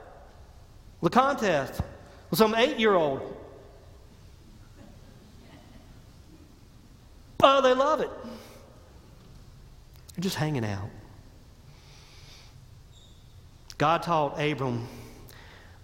The 1.02 1.10
contest 1.10 1.82
with 2.30 2.40
some 2.40 2.56
eight 2.56 2.78
year 2.80 2.94
old. 2.94 3.36
Oh, 7.44 7.62
they 7.62 7.74
love 7.74 8.02
it. 8.02 8.10
They're 10.16 10.24
just 10.24 10.36
hanging 10.36 10.66
out. 10.66 10.90
God 13.78 14.02
taught 14.02 14.40
Abram 14.42 14.88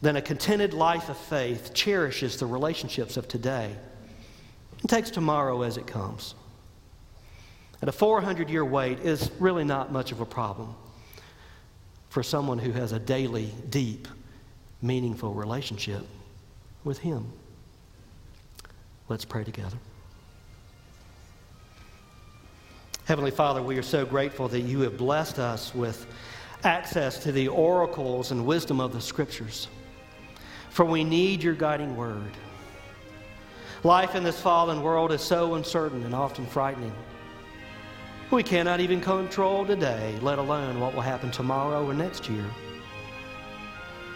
that 0.03 0.17
a 0.17 0.21
contented 0.21 0.73
life 0.73 1.07
of 1.07 1.17
faith 1.17 1.73
cherishes 1.73 2.35
the 2.35 2.45
relationships 2.45 3.15
of 3.15 3.25
today 3.29 3.73
and 4.81 4.89
takes 4.89 5.09
tomorrow 5.09 5.61
as 5.61 5.77
it 5.77 5.87
comes. 5.87 6.35
And 7.79 7.87
a 7.87 7.93
400 7.93 8.49
year 8.49 8.65
wait 8.65 8.99
is 8.99 9.31
really 9.39 9.63
not 9.63 9.93
much 9.93 10.11
of 10.11 10.19
a 10.19 10.25
problem 10.25 10.75
for 12.09 12.21
someone 12.21 12.59
who 12.59 12.73
has 12.73 12.91
a 12.91 12.99
daily, 12.99 13.49
deep, 13.69 14.09
meaningful 14.81 15.33
relationship 15.33 16.01
with 16.83 16.97
Him. 16.97 17.31
Let's 19.07 19.23
pray 19.23 19.45
together. 19.45 19.77
Heavenly 23.05 23.31
Father, 23.31 23.61
we 23.61 23.77
are 23.77 23.83
so 23.83 24.05
grateful 24.05 24.49
that 24.49 24.61
you 24.61 24.81
have 24.81 24.97
blessed 24.97 25.39
us 25.39 25.73
with 25.73 26.05
access 26.65 27.23
to 27.23 27.31
the 27.31 27.47
oracles 27.47 28.31
and 28.31 28.45
wisdom 28.45 28.81
of 28.81 28.91
the 28.91 28.99
Scriptures. 28.99 29.69
For 30.73 30.85
we 30.85 31.03
need 31.03 31.43
your 31.43 31.53
guiding 31.53 31.95
word. 31.95 32.31
Life 33.83 34.15
in 34.15 34.23
this 34.23 34.41
fallen 34.41 34.81
world 34.81 35.11
is 35.11 35.21
so 35.21 35.53
uncertain 35.53 36.03
and 36.03 36.15
often 36.15 36.47
frightening. 36.47 36.91
We 38.31 38.41
cannot 38.41 38.79
even 38.79 38.99
control 38.99 39.67
today, 39.67 40.17
let 40.23 40.39
alone 40.39 40.79
what 40.79 40.95
will 40.95 41.01
happen 41.01 41.29
tomorrow 41.29 41.87
or 41.87 41.93
next 41.93 42.27
year. 42.27 42.45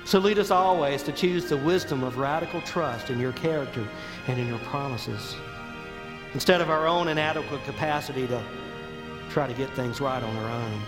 So 0.03 0.17
lead 0.17 0.39
us 0.39 0.49
always 0.49 1.03
to 1.03 1.11
choose 1.11 1.47
the 1.47 1.57
wisdom 1.57 2.03
of 2.03 2.17
radical 2.17 2.61
trust 2.61 3.11
in 3.11 3.19
your 3.19 3.33
character 3.33 3.87
and 4.27 4.39
in 4.39 4.47
your 4.47 4.57
promises. 4.59 5.35
Instead 6.33 6.59
of 6.59 6.71
our 6.71 6.87
own 6.87 7.07
inadequate 7.07 7.63
capacity 7.65 8.25
to 8.25 8.43
try 9.29 9.45
to 9.45 9.53
get 9.53 9.69
things 9.75 10.01
right 10.01 10.23
on 10.23 10.35
our 10.37 10.49
own. 10.49 10.81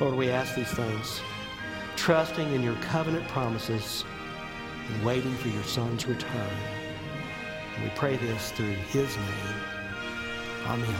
Lord, 0.00 0.16
we 0.16 0.30
ask 0.30 0.56
these 0.56 0.72
things, 0.72 1.20
trusting 1.96 2.52
in 2.52 2.62
your 2.62 2.76
covenant 2.76 3.26
promises 3.28 4.04
and 4.88 5.04
waiting 5.04 5.34
for 5.34 5.48
your 5.48 5.62
Son's 5.64 6.06
return. 6.06 6.50
And 7.74 7.84
we 7.84 7.90
pray 7.96 8.16
this 8.16 8.50
through 8.52 8.66
his 8.66 9.16
name. 9.16 9.56
Amen. 10.66 10.96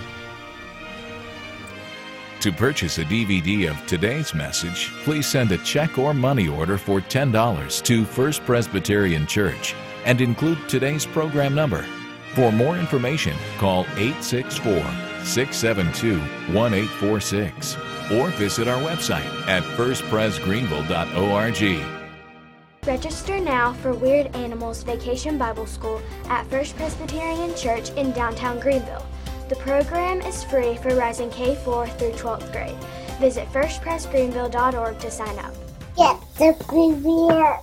To 2.40 2.52
purchase 2.52 2.98
a 2.98 3.04
DVD 3.04 3.70
of 3.70 3.86
today's 3.86 4.34
message, 4.34 4.90
please 5.04 5.26
send 5.26 5.50
a 5.52 5.58
check 5.58 5.96
or 5.98 6.12
money 6.12 6.46
order 6.46 6.76
for 6.76 7.00
$10 7.00 7.82
to 7.84 8.04
First 8.04 8.44
Presbyterian 8.44 9.26
Church 9.26 9.74
and 10.04 10.20
include 10.20 10.58
today's 10.68 11.06
program 11.06 11.54
number. 11.54 11.86
For 12.34 12.52
more 12.52 12.76
information, 12.76 13.34
call 13.56 13.86
864 13.96 14.74
672 15.24 16.18
1846 16.52 17.93
or 18.12 18.28
visit 18.30 18.68
our 18.68 18.80
website 18.80 19.26
at 19.46 19.62
firstpresgreenville.org. 19.62 21.84
Register 22.86 23.40
now 23.40 23.72
for 23.72 23.94
Weird 23.94 24.36
Animals 24.36 24.82
Vacation 24.82 25.38
Bible 25.38 25.66
School 25.66 26.02
at 26.28 26.46
First 26.48 26.76
Presbyterian 26.76 27.56
Church 27.56 27.88
in 27.92 28.12
downtown 28.12 28.60
Greenville. 28.60 29.06
The 29.48 29.56
program 29.56 30.20
is 30.20 30.44
free 30.44 30.76
for 30.76 30.94
rising 30.94 31.30
K4 31.30 31.90
through 31.98 32.12
12th 32.12 32.52
grade. 32.52 32.76
Visit 33.20 33.48
firstpresgreenville.org 33.52 34.98
to 34.98 35.10
sign 35.10 35.38
up. 35.38 35.54
Get 35.96 36.20
the 36.36 36.54
premiere. 36.66 37.60